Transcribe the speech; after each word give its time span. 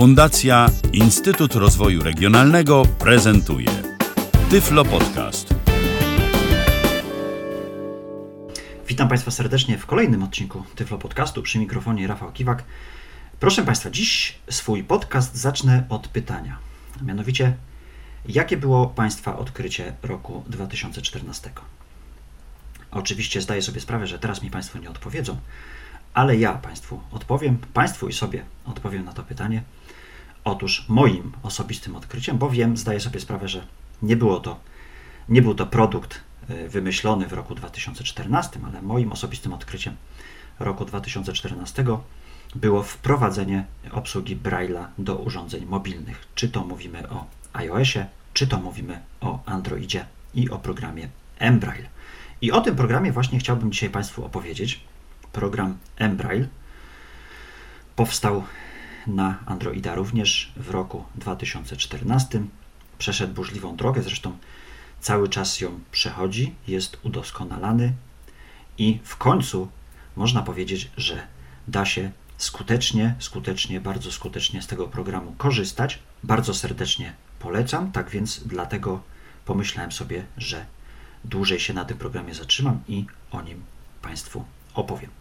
Fundacja 0.00 0.66
Instytut 0.92 1.54
Rozwoju 1.54 2.02
Regionalnego 2.02 2.82
prezentuje 2.98 3.68
Tyflo 4.50 4.84
Podcast. 4.84 5.54
Witam 8.88 9.08
Państwa 9.08 9.30
serdecznie 9.30 9.78
w 9.78 9.86
kolejnym 9.86 10.22
odcinku 10.22 10.64
Tyflo 10.74 10.98
Podcastu 10.98 11.42
przy 11.42 11.58
mikrofonie 11.58 12.06
Rafał 12.06 12.32
Kiwak. 12.32 12.64
Proszę 13.40 13.62
Państwa, 13.62 13.90
dziś 13.90 14.38
swój 14.50 14.84
podcast 14.84 15.36
zacznę 15.36 15.84
od 15.88 16.08
pytania. 16.08 16.58
Mianowicie, 17.02 17.56
jakie 18.28 18.56
było 18.56 18.86
Państwa 18.86 19.38
odkrycie 19.38 19.92
roku 20.02 20.44
2014? 20.48 21.50
Oczywiście 22.90 23.40
zdaję 23.40 23.62
sobie 23.62 23.80
sprawę, 23.80 24.06
że 24.06 24.18
teraz 24.18 24.42
mi 24.42 24.50
Państwo 24.50 24.78
nie 24.78 24.90
odpowiedzą, 24.90 25.36
ale 26.14 26.36
ja 26.36 26.52
Państwu 26.52 27.00
odpowiem, 27.10 27.58
Państwu 27.74 28.08
i 28.08 28.12
sobie 28.12 28.44
odpowiem 28.64 29.04
na 29.04 29.12
to 29.12 29.22
pytanie. 29.22 29.62
Otóż 30.44 30.84
moim 30.88 31.32
osobistym 31.42 31.96
odkryciem, 31.96 32.38
bo 32.38 32.50
wiem, 32.50 32.76
zdaję 32.76 33.00
sobie 33.00 33.20
sprawę, 33.20 33.48
że 33.48 33.66
nie 34.02 34.16
było 34.16 34.40
to, 34.40 34.60
nie 35.28 35.42
był 35.42 35.54
to 35.54 35.66
produkt 35.66 36.20
y, 36.50 36.68
wymyślony 36.68 37.26
w 37.26 37.32
roku 37.32 37.54
2014, 37.54 38.60
ale 38.66 38.82
moim 38.82 39.12
osobistym 39.12 39.52
odkryciem 39.52 39.96
roku 40.58 40.84
2014 40.84 41.84
było 42.54 42.82
wprowadzenie 42.82 43.64
obsługi 43.90 44.36
Braille'a 44.36 44.86
do 44.98 45.16
urządzeń 45.16 45.66
mobilnych. 45.66 46.26
Czy 46.34 46.48
to 46.48 46.64
mówimy 46.64 47.08
o 47.08 47.26
iOSie, 47.52 48.06
czy 48.34 48.46
to 48.46 48.60
mówimy 48.60 49.00
o 49.20 49.38
Androidzie 49.46 50.04
i 50.34 50.50
o 50.50 50.58
programie 50.58 51.08
Embraille. 51.38 51.88
I 52.40 52.52
o 52.52 52.60
tym 52.60 52.76
programie 52.76 53.12
właśnie 53.12 53.38
chciałbym 53.38 53.72
dzisiaj 53.72 53.90
Państwu 53.90 54.24
opowiedzieć. 54.24 54.80
Program 55.32 55.78
Embraille 55.96 56.48
powstał 57.96 58.44
na 59.06 59.38
Androida 59.46 59.94
również 59.94 60.52
w 60.56 60.70
roku 60.70 61.04
2014. 61.14 62.42
Przeszedł 62.98 63.34
burzliwą 63.34 63.76
drogę, 63.76 64.02
zresztą 64.02 64.38
cały 65.00 65.28
czas 65.28 65.60
ją 65.60 65.80
przechodzi, 65.90 66.54
jest 66.68 66.98
udoskonalany 67.02 67.92
i 68.78 68.98
w 69.04 69.16
końcu 69.16 69.68
można 70.16 70.42
powiedzieć, 70.42 70.90
że 70.96 71.26
da 71.68 71.84
się 71.84 72.10
skutecznie, 72.38 73.14
skutecznie, 73.18 73.80
bardzo 73.80 74.12
skutecznie 74.12 74.62
z 74.62 74.66
tego 74.66 74.88
programu 74.88 75.34
korzystać. 75.38 75.98
Bardzo 76.22 76.54
serdecznie 76.54 77.12
polecam, 77.38 77.92
tak 77.92 78.10
więc 78.10 78.40
dlatego 78.46 79.02
pomyślałem 79.44 79.92
sobie, 79.92 80.24
że 80.36 80.66
dłużej 81.24 81.60
się 81.60 81.74
na 81.74 81.84
tym 81.84 81.98
programie 81.98 82.34
zatrzymam 82.34 82.82
i 82.88 83.06
o 83.30 83.42
nim 83.42 83.62
Państwu 84.02 84.44
opowiem. 84.74 85.19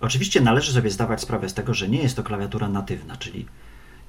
Oczywiście 0.00 0.40
należy 0.40 0.72
sobie 0.72 0.90
zdawać 0.90 1.20
sprawę 1.20 1.48
z 1.48 1.54
tego, 1.54 1.74
że 1.74 1.88
nie 1.88 2.02
jest 2.02 2.16
to 2.16 2.22
klawiatura 2.22 2.68
natywna, 2.68 3.16
czyli 3.16 3.46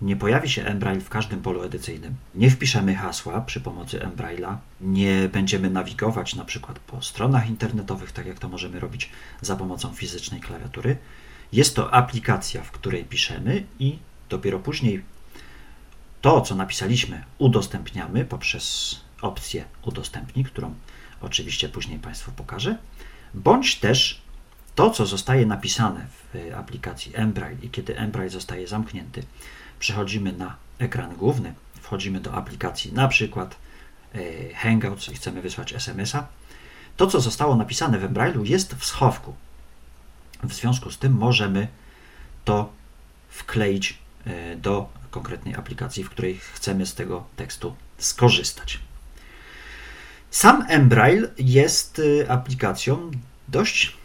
nie 0.01 0.15
pojawi 0.15 0.49
się 0.49 0.65
Embraille 0.65 1.01
w 1.01 1.09
każdym 1.09 1.41
polu 1.41 1.63
edycyjnym. 1.63 2.15
Nie 2.35 2.49
wpiszemy 2.49 2.95
hasła 2.95 3.41
przy 3.41 3.61
pomocy 3.61 3.99
Embraille'a, 3.99 4.57
nie 4.81 5.29
będziemy 5.29 5.69
nawigować 5.69 6.35
na 6.35 6.45
przykład 6.45 6.79
po 6.79 7.01
stronach 7.01 7.49
internetowych, 7.49 8.11
tak 8.11 8.25
jak 8.25 8.39
to 8.39 8.49
możemy 8.49 8.79
robić 8.79 9.09
za 9.41 9.55
pomocą 9.55 9.93
fizycznej 9.93 10.41
klawiatury. 10.41 10.97
Jest 11.51 11.75
to 11.75 11.93
aplikacja, 11.93 12.63
w 12.63 12.71
której 12.71 13.05
piszemy 13.05 13.63
i 13.79 13.97
dopiero 14.29 14.59
później 14.59 15.03
to, 16.21 16.41
co 16.41 16.55
napisaliśmy, 16.55 17.23
udostępniamy 17.37 18.25
poprzez 18.25 18.95
opcję 19.21 19.65
udostępnij, 19.83 20.45
którą 20.45 20.73
oczywiście 21.21 21.69
później 21.69 21.99
Państwu 21.99 22.31
pokażę, 22.31 22.77
bądź 23.33 23.75
też 23.75 24.24
to, 24.75 24.89
co 24.89 25.05
zostaje 25.05 25.45
napisane 25.45 26.07
w 26.07 26.53
aplikacji 26.55 27.11
Embraille 27.15 27.57
i 27.61 27.69
kiedy 27.69 27.97
Embraille 27.97 28.29
zostaje 28.29 28.67
zamknięty, 28.67 29.23
przechodzimy 29.79 30.33
na 30.33 30.55
ekran 30.79 31.15
główny, 31.15 31.53
wchodzimy 31.81 32.19
do 32.19 32.33
aplikacji 32.33 32.93
na 32.93 33.07
przykład 33.07 33.55
e, 34.15 34.53
Hangouts 34.53 35.09
i 35.09 35.15
chcemy 35.15 35.41
wysłać 35.41 35.73
SMS-a, 35.73 36.27
to, 36.97 37.07
co 37.07 37.21
zostało 37.21 37.55
napisane 37.55 37.99
w 37.99 38.03
Embraille'u 38.03 38.45
jest 38.45 38.75
w 38.75 38.85
schowku. 38.85 39.33
W 40.43 40.53
związku 40.53 40.91
z 40.91 40.97
tym 40.97 41.13
możemy 41.13 41.67
to 42.45 42.73
wkleić 43.29 43.99
e, 44.25 44.55
do 44.55 44.89
konkretnej 45.11 45.55
aplikacji, 45.55 46.03
w 46.03 46.09
której 46.09 46.37
chcemy 46.37 46.85
z 46.85 46.93
tego 46.93 47.25
tekstu 47.35 47.75
skorzystać. 47.97 48.79
Sam 50.31 50.65
Embraille 50.69 51.27
jest 51.37 52.01
aplikacją 52.27 53.11
dość 53.47 53.97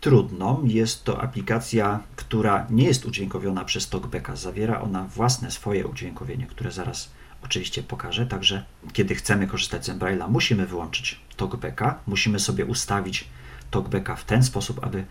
trudną. 0.00 0.64
Jest 0.64 1.04
to 1.04 1.22
aplikacja, 1.22 2.00
która 2.16 2.66
nie 2.70 2.84
jest 2.84 3.06
udźwiękowiona 3.06 3.64
przez 3.64 3.88
TalkBacka. 3.88 4.36
Zawiera 4.36 4.80
ona 4.80 5.04
własne 5.04 5.50
swoje 5.50 5.86
udźwiękowienie, 5.86 6.46
które 6.46 6.72
zaraz 6.72 7.10
oczywiście 7.44 7.82
pokażę. 7.82 8.26
Także 8.26 8.64
kiedy 8.92 9.14
chcemy 9.14 9.46
korzystać 9.46 9.86
z 9.86 9.88
Embraille'a, 9.88 10.30
musimy 10.30 10.66
wyłączyć 10.66 11.20
TalkBacka. 11.36 11.98
Musimy 12.06 12.40
sobie 12.40 12.64
ustawić 12.64 13.28
TalkBacka 13.70 14.16
w 14.16 14.24
ten 14.24 14.42
sposób, 14.42 14.84
aby, 14.84 15.04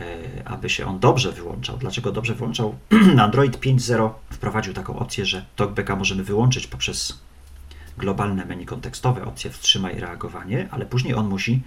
e, 0.00 0.04
aby 0.44 0.70
się 0.70 0.86
on 0.86 0.98
dobrze 0.98 1.32
wyłączał. 1.32 1.76
Dlaczego 1.76 2.12
dobrze 2.12 2.34
wyłączał? 2.34 2.74
Android 3.26 3.56
5.0 3.56 4.10
wprowadził 4.30 4.74
taką 4.74 4.98
opcję, 4.98 5.26
że 5.26 5.44
TalkBacka 5.56 5.96
możemy 5.96 6.24
wyłączyć 6.24 6.66
poprzez 6.66 7.18
globalne 7.98 8.44
menu 8.44 8.66
kontekstowe, 8.66 9.24
opcję 9.24 9.50
wstrzymaj 9.50 10.00
reagowanie, 10.00 10.68
ale 10.70 10.86
później 10.86 11.14
on 11.14 11.28
musi, 11.28 11.62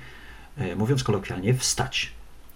e, 0.58 0.75
mówiąc 0.75 1.04
kolokwialnie, 1.04 1.54
wstać. 1.54 2.12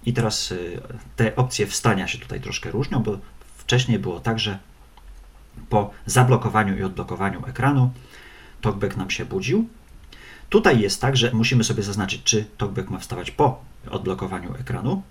I 0.05 0.13
teraz 0.13 0.51
y, 0.51 0.81
te 1.15 1.35
opcje 1.35 1.67
wstania 1.67 2.07
się 2.07 2.17
tutaj 2.17 2.41
troszkę 2.41 2.71
różnią, 2.71 3.03
bo 3.03 3.17
wcześniej 3.57 3.99
było 3.99 4.19
tak, 4.19 4.39
że 4.39 4.59
po 5.69 5.91
zablokowaniu 6.05 6.77
i 6.77 6.83
odblokowaniu 6.83 7.45
ekranu 7.45 7.91
talkback 8.61 8.97
nam 8.97 9.09
się 9.09 9.25
budził. 9.25 9.67
Tutaj 10.49 10.79
jest 10.79 11.01
tak, 11.01 11.17
że 11.17 11.31
musimy 11.33 11.63
sobie 11.63 11.83
zaznaczyć, 11.83 12.23
czy 12.23 12.45
talkback 12.57 12.89
ma 12.89 12.99
wstawać 12.99 13.31
po 13.31 13.61
odblokowaniu 13.89 14.55
ekranu, 14.55 15.01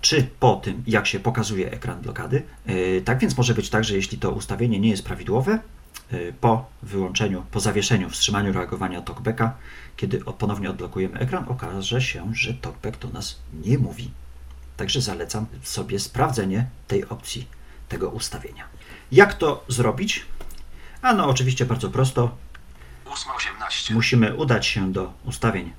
czy 0.00 0.28
po 0.40 0.56
tym, 0.56 0.82
jak 0.86 1.06
się 1.06 1.20
pokazuje 1.20 1.70
ekran 1.70 2.00
blokady. 2.00 2.42
Y, 2.68 3.02
tak 3.04 3.18
więc 3.18 3.36
może 3.36 3.54
być 3.54 3.70
tak, 3.70 3.84
że 3.84 3.94
jeśli 3.94 4.18
to 4.18 4.30
ustawienie 4.30 4.80
nie 4.80 4.90
jest 4.90 5.04
prawidłowe, 5.04 5.58
y, 6.12 6.34
po 6.40 6.66
wyłączeniu, 6.82 7.44
po 7.50 7.60
zawieszeniu, 7.60 8.10
wstrzymaniu 8.10 8.52
reagowania 8.52 9.02
talkbacka, 9.02 9.56
kiedy 9.96 10.18
ponownie 10.38 10.70
odblokujemy 10.70 11.18
ekran, 11.18 11.44
okaże 11.48 12.02
się, 12.02 12.34
że 12.34 12.54
talkback 12.54 12.98
do 12.98 13.08
nas 13.08 13.38
nie 13.64 13.78
mówi. 13.78 14.10
Także 14.76 15.00
zalecam 15.00 15.46
sobie 15.62 16.00
sprawdzenie 16.00 16.66
tej 16.88 17.08
opcji, 17.08 17.48
tego 17.88 18.08
ustawienia. 18.10 18.64
Jak 19.12 19.34
to 19.34 19.64
zrobić? 19.68 20.26
A 21.02 21.12
no, 21.12 21.28
oczywiście 21.28 21.66
bardzo 21.66 21.90
prosto. 21.90 22.36
8.18. 23.04 23.94
Musimy 23.94 24.34
udać 24.34 24.66
się 24.66 24.92
do 24.92 25.12
ustawień 25.24 25.72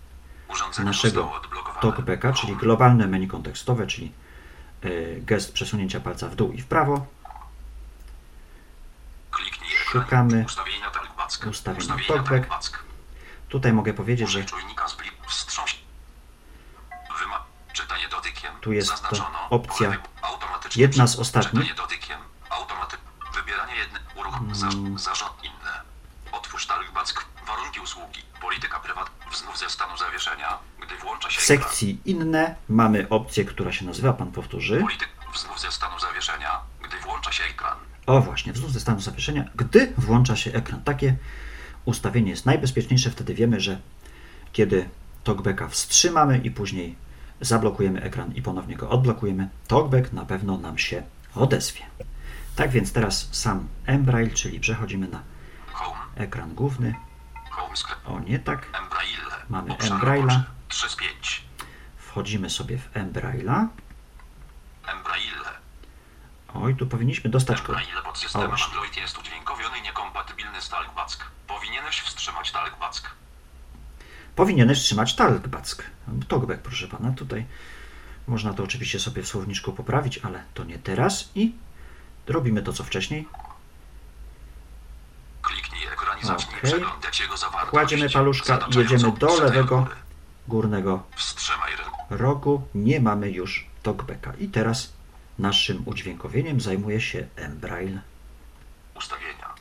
Urządzenie 0.49 0.85
naszego 0.85 1.41
talkbacka, 1.81 2.33
czyli 2.33 2.55
globalne 2.55 3.07
menu 3.07 3.27
kontekstowe, 3.27 3.87
czyli 3.87 4.11
y, 4.85 5.21
gest 5.25 5.53
przesunięcia 5.53 5.99
palca 5.99 6.29
w 6.29 6.35
dół 6.35 6.51
i 6.51 6.61
w 6.61 6.65
prawo. 6.65 7.05
Kliknij. 9.31 9.69
Szukamy 9.69 10.43
Ustawienia 10.45 10.91
talkback. 10.91 11.47
ustawienia 11.47 11.83
Ustawienia 11.83 12.07
talkback. 12.07 12.47
talkback. 12.49 12.83
Tutaj 13.49 13.73
mogę 13.73 13.93
powiedzieć, 13.93 14.29
że 14.29 14.45
Tu 18.67 18.73
jest 18.73 18.89
to 18.89 18.95
Zaznaczono. 18.97 19.49
opcja 19.49 19.97
jedna 20.75 21.07
z 21.07 21.15
ostatnich. 21.15 21.63
Czytanie 21.63 21.75
dotykiem. 21.75 22.19
Automaty... 22.49 22.97
Wybieranie 23.35 23.75
jedne. 23.75 23.99
Uruchom. 24.15 24.55
Za... 24.55 24.67
Mm. 24.67 24.99
Zarząd 24.99 25.33
inne. 25.43 25.81
Otwórz 26.31 26.67
talkback. 26.67 27.25
Warunki 27.47 27.79
usługi. 27.79 28.21
Polityka 28.41 28.79
prywat. 28.79 29.09
Wznów 29.31 29.57
ze 29.57 29.69
stanu 29.69 29.97
zawieszenia. 29.97 30.57
Gdy 30.81 30.97
włącza 30.97 31.29
się 31.29 31.41
w 31.41 31.43
sekcji 31.43 32.01
inne 32.05 32.55
mamy 32.69 33.09
opcję, 33.09 33.45
która 33.45 33.71
się 33.71 33.85
nazywa, 33.85 34.13
pan 34.13 34.31
powtórzy. 34.31 34.81
Polityk. 34.81 35.09
Wznów 35.33 35.59
ze 35.59 35.71
stanu 35.71 35.99
zawieszenia. 35.99 36.59
Gdy 36.81 36.97
włącza 36.99 37.31
się 37.31 37.43
ekran. 37.43 37.77
O 38.05 38.21
właśnie, 38.21 38.53
wzór 38.53 38.69
ze 38.69 38.79
stanu 38.79 38.99
zawieszenia, 38.99 39.45
gdy 39.55 39.93
włącza 39.97 40.35
się 40.35 40.53
ekran. 40.53 40.83
Takie 40.83 41.15
ustawienie 41.85 42.31
jest 42.31 42.45
najbezpieczniejsze, 42.45 43.11
wtedy 43.11 43.33
wiemy, 43.33 43.59
że 43.59 43.79
kiedy 44.53 44.89
talkbacka 45.23 45.67
wstrzymamy 45.67 46.37
i 46.37 46.51
później 46.51 47.06
zablokujemy 47.41 48.01
ekran 48.01 48.33
i 48.35 48.41
ponownie 48.41 48.75
go 48.75 48.89
odblokujemy, 48.89 49.49
talkback 49.67 50.13
na 50.13 50.25
pewno 50.25 50.57
nam 50.57 50.77
się 50.77 51.03
odezwie. 51.35 51.81
Tak 52.55 52.71
więc 52.71 52.93
teraz 52.93 53.29
sam 53.31 53.67
Embraille, 53.85 54.33
czyli 54.33 54.59
przechodzimy 54.59 55.07
na 55.07 55.21
ekran 56.15 56.55
główny. 56.55 56.95
O 58.05 58.19
nie 58.19 58.39
tak. 58.39 58.67
Mamy 59.49 59.71
Obszar 59.71 59.97
Embraille'a. 59.97 60.19
roboczy. 60.19 60.43
3 60.67 60.89
z 60.89 60.95
5. 60.95 61.43
wchodzimy 61.97 62.49
sobie 62.49 62.77
w. 62.77 62.97
Embraille. 62.97 63.67
Oj, 66.53 66.75
tu 66.75 66.87
powinniśmy 66.87 67.29
dostać 67.29 67.61
kod. 67.61 67.75
Pod 68.03 68.17
systemem. 68.17 68.51
Android 68.51 68.97
jest 68.97 69.17
udźwiękowiony 69.17 69.77
i 69.77 69.81
niekompatybilny 69.81 70.61
z 70.61 70.69
talkback. 70.69 71.23
Powinieneś 71.47 72.01
wstrzymać 72.01 72.51
talkback. 72.51 73.09
Powinieneś 74.37 74.79
trzymać 74.79 75.15
talkback. 75.15 75.83
Talkback, 76.27 76.61
proszę 76.61 76.87
pana, 76.87 77.11
tutaj 77.11 77.45
można 78.27 78.53
to 78.53 78.63
oczywiście 78.63 78.99
sobie 78.99 79.23
w 79.23 79.27
słowniczku 79.27 79.73
poprawić, 79.73 80.17
ale 80.17 80.43
to 80.53 80.63
nie 80.63 80.79
teraz 80.79 81.29
i 81.35 81.55
robimy 82.27 82.61
to 82.61 82.73
co 82.73 82.83
wcześniej. 82.83 83.27
pani 86.17 86.27
zacznie 86.27 86.57
Okej. 86.57 86.71
przeglądać 86.71 87.19
jego 87.19 87.37
zawartość. 87.37 87.71
Kładziemy 87.71 88.09
paluszka 88.09 88.67
i 88.75 88.77
jedziemy 88.77 89.11
do 89.11 89.39
lewego 89.41 89.87
górnego 90.47 91.03
rogu. 92.09 92.67
Nie 92.75 92.99
mamy 92.99 93.31
już 93.31 93.67
talkbacka. 93.83 94.33
I 94.39 94.47
teraz 94.47 94.93
naszym 95.39 95.83
udźwiękowieniem 95.85 96.61
zajmuje 96.61 97.01
się 97.01 97.27
Embrail. 97.35 97.99
Ustawienia. 98.95 99.53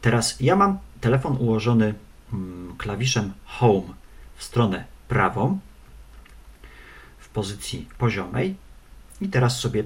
Teraz 0.00 0.40
ja 0.40 0.56
mam 0.56 0.78
telefon 1.00 1.36
ułożony 1.36 1.94
klawiszem 2.78 3.32
Home 3.44 3.94
w 4.36 4.44
stronę 4.44 4.84
prawą 5.08 5.58
w 7.18 7.28
pozycji 7.28 7.88
poziomej 7.98 8.56
i 9.20 9.28
teraz 9.28 9.60
sobie 9.60 9.84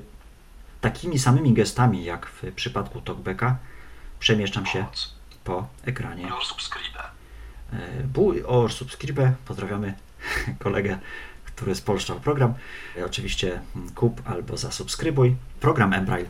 takimi 0.80 1.18
samymi 1.18 1.52
gestami 1.52 2.04
jak 2.04 2.26
w 2.26 2.52
przypadku 2.52 3.00
talkbacka 3.00 3.56
przemieszczam 4.18 4.66
się 4.66 4.86
po 5.44 5.68
ekranie. 5.84 6.22
Your 6.22 6.44
subscribe. 6.44 7.00
E. 7.72 9.34
Pozdrawiamy 9.44 9.94
kolegę, 10.64 10.98
który 11.44 11.74
spolszczał 11.74 12.20
program. 12.20 12.54
E, 12.98 13.06
Oczywiście 13.06 13.60
mm, 13.76 13.90
kup 13.90 14.22
albo 14.24 14.56
zasubskrybuj. 14.56 15.36
Program 15.60 15.92
Embrail 15.92 16.26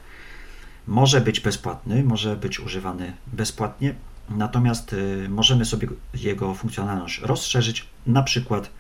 może 0.87 1.21
być 1.21 1.41
bezpłatny, 1.41 2.05
może 2.05 2.37
być 2.37 2.61
używany 2.61 3.13
bezpłatnie, 3.27 3.95
natomiast 4.29 4.93
y, 4.93 5.29
możemy 5.29 5.65
sobie 5.65 5.89
jego 6.15 6.55
funkcjonalność 6.55 7.21
rozszerzyć, 7.21 7.87
na 8.07 8.23
przykład 8.23 8.71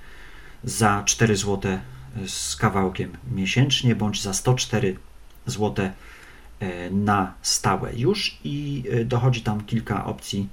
za 0.64 1.02
4 1.04 1.36
zł 1.36 1.78
z 2.26 2.56
kawałkiem 2.56 3.16
miesięcznie, 3.32 3.94
bądź 3.96 4.22
za 4.22 4.34
104 4.34 4.96
zł 5.46 5.90
e, 6.60 6.90
na 6.90 7.34
stałe 7.42 7.94
już 7.96 8.38
i 8.44 8.84
y, 8.92 9.04
dochodzi 9.04 9.42
tam 9.42 9.64
kilka 9.64 10.04
opcji 10.04 10.48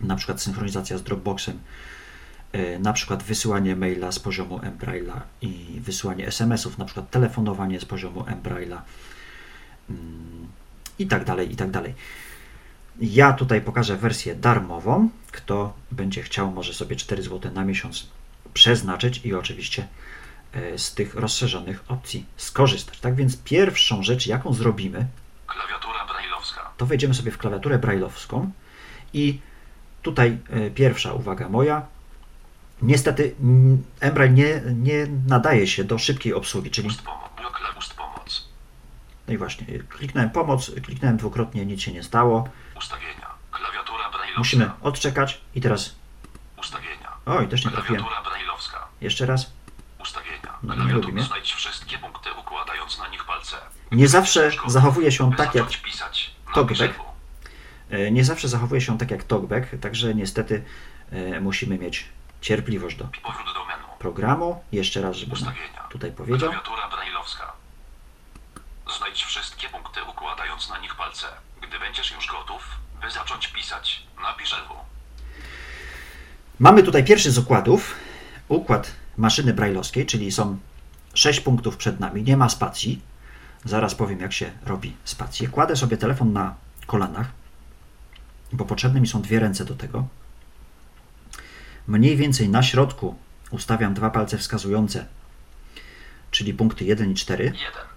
na 0.00 0.16
przykład 0.16 0.42
synchronizacja 0.42 0.98
z 0.98 1.02
Dropboxem, 1.02 1.58
na 2.80 2.92
przykład 2.92 3.22
wysyłanie 3.22 3.76
maila 3.76 4.12
z 4.12 4.18
poziomu 4.18 4.60
Embraila 4.62 5.22
i 5.42 5.80
wysyłanie 5.80 6.26
SMS-ów, 6.26 6.78
na 6.78 6.84
przykład 6.84 7.10
telefonowanie 7.10 7.80
z 7.80 7.84
poziomu 7.84 8.24
Embraila 8.26 8.82
mm, 9.90 10.48
i 10.98 11.06
tak 11.06 11.24
dalej, 11.24 11.52
i 11.52 11.56
tak 11.56 11.70
dalej. 11.70 11.94
Ja 13.00 13.32
tutaj 13.32 13.60
pokażę 13.60 13.96
wersję 13.96 14.34
darmową. 14.34 15.08
Kto 15.32 15.72
będzie 15.90 16.22
chciał, 16.22 16.50
może 16.50 16.74
sobie 16.74 16.96
4 16.96 17.22
zł 17.22 17.52
na 17.52 17.64
miesiąc 17.64 18.06
przeznaczyć 18.54 19.20
i 19.24 19.34
oczywiście 19.34 19.86
e, 20.52 20.78
z 20.78 20.94
tych 20.94 21.14
rozszerzonych 21.14 21.84
opcji 21.88 22.26
skorzystać. 22.36 23.00
Tak 23.00 23.14
więc 23.14 23.36
pierwszą 23.36 24.02
rzecz, 24.02 24.26
jaką 24.26 24.54
zrobimy, 24.54 25.06
to 26.76 26.86
wejdziemy 26.86 27.14
sobie 27.14 27.30
w 27.30 27.38
klawiaturę 27.38 27.78
brailleowską 27.78 28.50
i 29.14 29.40
tutaj 30.02 30.38
e, 30.50 30.70
pierwsza 30.70 31.12
uwaga 31.12 31.48
moja. 31.48 31.86
Niestety 32.82 33.34
Embrail 34.00 34.34
nie, 34.34 34.62
nie 34.76 35.06
nadaje 35.26 35.66
się 35.66 35.84
do 35.84 35.98
szybkiej 35.98 36.34
obsługi, 36.34 36.70
czyli 36.70 36.88
no 39.30 39.34
i 39.34 39.38
właśnie, 39.38 39.66
kliknąłem 39.88 40.30
pomoc, 40.30 40.70
kliknąłem 40.84 41.16
dwukrotnie, 41.16 41.66
nic 41.66 41.80
się 41.82 41.92
nie 41.92 42.02
stało. 42.02 42.48
Ustawienia. 42.76 43.26
Klawiatura 43.52 44.10
brailleowska. 44.10 44.38
Musimy 44.38 44.70
odczekać 44.82 45.40
i 45.54 45.60
teraz, 45.60 45.94
Ustawienia. 46.56 47.12
oj 47.26 47.48
też 47.48 47.64
nie 47.64 47.70
trafiłem, 47.70 48.02
Klawiatura 48.02 48.30
brailleowska. 48.30 48.88
jeszcze 49.00 49.26
raz. 49.26 49.52
Ustawienia. 50.02 50.58
No, 50.62 50.74
nie 50.74 50.92
lubi 50.92 51.12
mnie. 51.12 51.22
Znajdź 51.22 51.52
wszystkie 51.52 51.98
punkty 51.98 52.30
układając 52.40 52.98
na 52.98 53.08
nich 53.08 53.24
palce. 53.24 53.56
Nie 53.92 54.08
zawsze 54.08 54.50
zachowuje 54.66 55.12
się 55.12 55.30
tak 55.36 55.54
jak. 55.54 55.66
Talkback. 56.54 56.94
E, 57.90 58.10
nie 58.10 58.24
zawsze 58.24 58.48
zachowuje 58.48 58.80
się 58.80 58.98
tak 58.98 59.10
jak 59.10 59.24
talkback, 59.24 59.66
także 59.80 60.14
niestety 60.14 60.64
e, 61.10 61.40
musimy 61.40 61.78
mieć 61.78 62.08
cierpliwość 62.40 62.96
do 62.96 63.04
do 63.04 63.10
programu. 63.98 64.64
Jeszcze 64.72 65.00
raz, 65.00 65.16
Ustawienia. 65.32 65.82
tutaj 65.90 66.12
powiedział. 66.12 66.50
Klawiatura 66.50 66.88
brailleowska. 66.88 67.59
Znajdź 69.00 69.24
wszystkie 69.24 69.68
punkty 69.68 70.00
układając 70.04 70.68
na 70.68 70.78
nich 70.78 70.94
palce. 70.94 71.26
Gdy 71.62 71.78
będziesz 71.78 72.10
już 72.10 72.26
gotów, 72.26 72.62
by 73.02 73.10
zacząć 73.10 73.48
pisać, 73.48 74.02
napisz 74.22 74.52
lewo. 74.52 74.84
Mamy 76.58 76.82
tutaj 76.82 77.04
pierwszy 77.04 77.30
z 77.30 77.38
układów, 77.38 77.94
układ 78.48 78.92
maszyny 79.16 79.54
brajlowskiej, 79.54 80.06
czyli 80.06 80.32
są 80.32 80.58
6 81.14 81.40
punktów 81.40 81.76
przed 81.76 82.00
nami, 82.00 82.22
nie 82.22 82.36
ma 82.36 82.48
spacji. 82.48 83.02
Zaraz 83.64 83.94
powiem, 83.94 84.20
jak 84.20 84.32
się 84.32 84.52
robi 84.66 84.96
spację. 85.04 85.48
Kładę 85.48 85.76
sobie 85.76 85.96
telefon 85.96 86.32
na 86.32 86.54
kolanach, 86.86 87.26
bo 88.52 88.64
potrzebne 88.64 89.00
mi 89.00 89.06
są 89.06 89.22
dwie 89.22 89.40
ręce 89.40 89.64
do 89.64 89.74
tego. 89.74 90.06
Mniej 91.86 92.16
więcej 92.16 92.48
na 92.48 92.62
środku 92.62 93.18
ustawiam 93.50 93.94
dwa 93.94 94.10
palce 94.10 94.38
wskazujące, 94.38 95.06
czyli 96.30 96.54
punkty 96.54 96.84
1 96.84 97.10
i 97.10 97.14
4. 97.14 97.44
1, 97.44 97.56
4, 97.60 97.90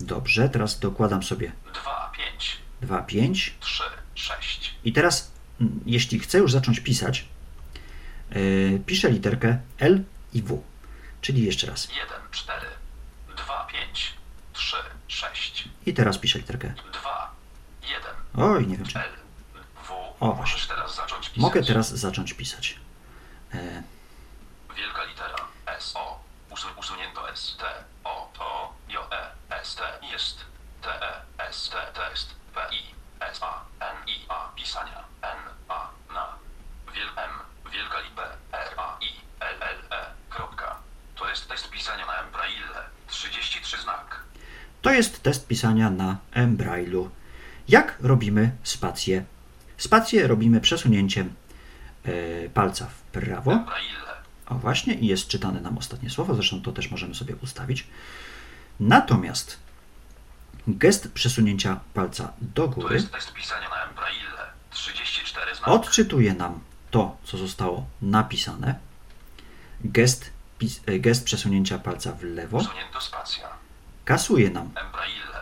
Dobrze, 0.00 0.48
teraz 0.48 0.78
dokładam 0.78 1.22
sobie 1.22 1.52
2, 1.74 2.12
5, 2.16 2.58
2, 2.80 3.02
5. 3.02 3.54
3, 3.60 3.82
6. 4.14 4.74
I 4.84 4.92
teraz, 4.92 5.30
mm, 5.60 5.80
jeśli 5.86 6.18
chcę 6.18 6.38
już 6.38 6.52
zacząć 6.52 6.80
pisać, 6.80 7.24
yy, 8.30 8.82
piszę 8.86 9.10
literkę 9.10 9.58
L 9.78 10.04
i 10.32 10.42
W. 10.42 10.62
Czyli 11.20 11.44
jeszcze 11.46 11.66
raz. 11.66 11.88
1, 11.88 12.06
4, 12.30 12.66
2, 13.36 13.66
5, 13.72 14.14
3, 14.52 14.76
6, 15.08 15.68
I 15.86 15.94
teraz 15.94 16.18
piszę 16.18 16.38
literkę. 16.38 16.74
2, 16.92 17.34
1, 17.82 18.00
Oj, 18.36 18.66
nie 18.66 18.76
wiem 18.76 18.86
czy. 18.86 18.98
L, 18.98 19.10
W. 19.88 19.92
O, 20.20 20.34
Możesz 20.34 20.66
teraz 20.66 20.94
zacząć 20.96 21.28
pisać. 21.28 21.42
Mogę 21.42 21.62
teraz 21.62 21.94
zacząć 21.94 22.34
pisać. 22.34 22.78
E, 23.54 23.82
Wielka 24.76 25.04
litera 25.04 25.36
S, 25.66 25.92
O. 25.96 26.20
Usu, 26.50 26.68
usunięto 26.76 27.30
S, 27.30 27.56
T, 27.58 27.64
O, 28.04 28.30
to, 28.38 28.72
J, 28.88 29.12
E, 29.12 29.30
S, 29.60 29.74
T, 29.74 29.82
jest, 30.12 30.38
T, 30.82 30.88
E, 31.02 31.22
S, 31.48 31.70
T, 31.70 31.76
test, 31.94 32.34
P, 32.54 32.60
I, 32.74 32.94
S, 33.20 33.42
A, 33.42 33.64
N, 33.80 33.96
I, 34.08 34.24
A, 34.28 34.48
pisania, 34.56 35.04
N, 35.22 35.38
A, 35.68 35.90
na, 36.14 36.38
wiel, 36.94 37.08
M, 37.16 37.30
wielka 37.72 38.00
li, 38.00 38.10
B, 38.16 38.22
R, 38.52 38.74
A, 38.76 38.96
I, 39.00 39.20
L, 39.40 39.56
L, 39.62 39.78
E, 39.90 40.06
kropka. 40.30 40.76
To 41.16 41.28
jest 41.28 41.48
test 41.48 41.70
pisania 41.70 42.06
na 42.06 42.20
Embraille, 42.20 42.68
33 43.06 43.80
znak. 43.80 44.22
To 44.88 44.92
jest 44.92 45.22
test 45.22 45.46
pisania 45.46 45.90
na 45.90 46.18
Embrailu. 46.32 47.10
Jak 47.68 47.96
robimy 48.00 48.50
spację? 48.62 49.24
Spację 49.76 50.26
robimy 50.26 50.60
przesunięciem 50.60 51.34
e, 52.04 52.48
palca 52.48 52.86
w 52.86 53.02
prawo. 53.02 53.64
O 54.46 54.54
właśnie, 54.54 54.94
i 54.94 55.06
jest 55.06 55.28
czytane 55.28 55.60
nam 55.60 55.78
ostatnie 55.78 56.10
słowo, 56.10 56.34
zresztą 56.34 56.62
to 56.62 56.72
też 56.72 56.90
możemy 56.90 57.14
sobie 57.14 57.36
ustawić. 57.36 57.86
Natomiast 58.80 59.58
gest 60.68 61.12
przesunięcia 61.12 61.80
palca 61.94 62.32
do 62.40 62.62
to 62.62 62.68
góry 62.68 62.94
jest 62.94 63.12
test 63.12 63.32
pisania 63.32 63.68
na 63.68 63.84
Embraille, 63.84 64.30
34 64.70 65.54
znak. 65.54 65.68
odczytuje 65.68 66.34
nam 66.34 66.60
to, 66.90 67.16
co 67.24 67.38
zostało 67.38 67.86
napisane. 68.02 68.74
Gest, 69.84 70.30
e, 70.86 70.98
gest 70.98 71.24
przesunięcia 71.24 71.78
palca 71.78 72.12
w 72.12 72.22
lewo 72.22 72.58
Usunięto 72.58 73.00
spacja, 73.00 73.48
kasuje 74.08 74.50
nam 74.50 74.70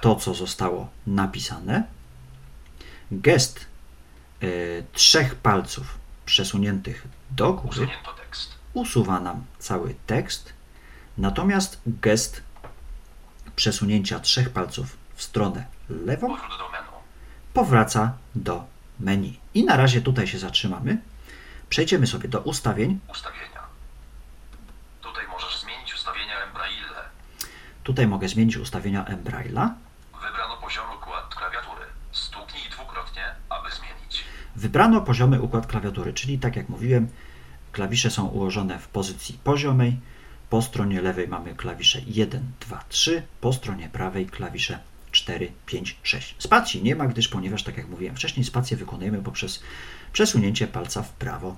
to, 0.01 0.17
co 0.17 0.35
zostało 0.35 0.89
napisane. 1.07 1.85
Gest 3.11 3.67
e, 4.43 4.47
trzech 4.93 5.35
palców 5.35 5.99
przesuniętych 6.27 7.07
do 7.31 7.53
góry 7.53 7.89
usuwa 8.75 9.21
nam 9.21 9.45
cały 9.59 9.95
tekst, 10.07 10.53
natomiast 11.19 11.81
gest 11.87 12.43
przesunięcia 13.57 14.21
trzech 14.21 14.51
palców 14.51 14.97
w 15.15 15.23
stronę 15.23 15.67
lewą 15.89 16.37
powraca 17.55 18.13
do 18.35 18.65
menu. 19.01 19.41
I 19.55 19.65
na 19.65 19.77
razie 19.77 20.01
tutaj 20.03 20.27
się 20.27 20.39
zatrzymamy. 20.39 20.99
Przejdziemy 21.69 22.07
sobie 22.07 22.29
do 22.29 22.41
ustawień. 22.41 23.01
Ustawienia. 23.09 23.63
Tutaj 25.03 25.27
możesz 25.29 25.61
zmienić 25.61 25.95
ustawienia 25.95 26.45
Embraille. 26.47 26.87
Tutaj 27.87 28.07
mogę 28.07 28.29
zmienić 28.29 28.57
ustawienia 28.57 29.05
Embraila. 29.05 29.75
Wybrano 30.13 30.57
poziom 30.57 30.85
układ 30.97 31.35
klawiatury. 31.35 31.83
Stuknij 32.13 32.71
dwukrotnie, 32.71 33.23
aby 33.49 33.71
zmienić. 33.71 34.25
Wybrano 34.57 35.01
poziomy 35.01 35.43
układ 35.43 35.67
klawiatury, 35.67 36.13
czyli 36.15 36.39
tak 36.39 36.57
jak 36.57 36.69
mówiłem, 36.69 37.09
klawisze 37.73 38.11
są 38.11 38.27
ułożone 38.27 38.79
w 38.79 38.89
pozycji 38.89 39.39
poziomej. 39.45 40.01
Po 40.51 40.63
stronie 40.63 41.01
lewej 41.03 41.29
mamy 41.29 41.55
klawisze 41.55 42.01
1, 42.07 42.53
2, 42.61 42.85
3, 42.89 43.23
po 43.41 43.53
stronie 43.53 43.89
prawej 43.89 44.27
klawisze 44.27 44.79
4, 45.13 45.53
5, 45.67 45.97
6. 46.03 46.35
Spacji 46.39 46.83
nie 46.83 46.97
ma, 46.97 47.07
gdyż 47.07 47.29
ponieważ, 47.29 47.63
tak 47.63 47.77
jak 47.77 47.89
mówiłem 47.89 48.17
wcześniej, 48.17 48.45
spację 48.45 48.77
wykonujemy 48.77 49.23
poprzez 49.23 49.63
przesunięcie 50.13 50.67
palca 50.67 51.03
w 51.03 51.11
prawo. 51.11 51.57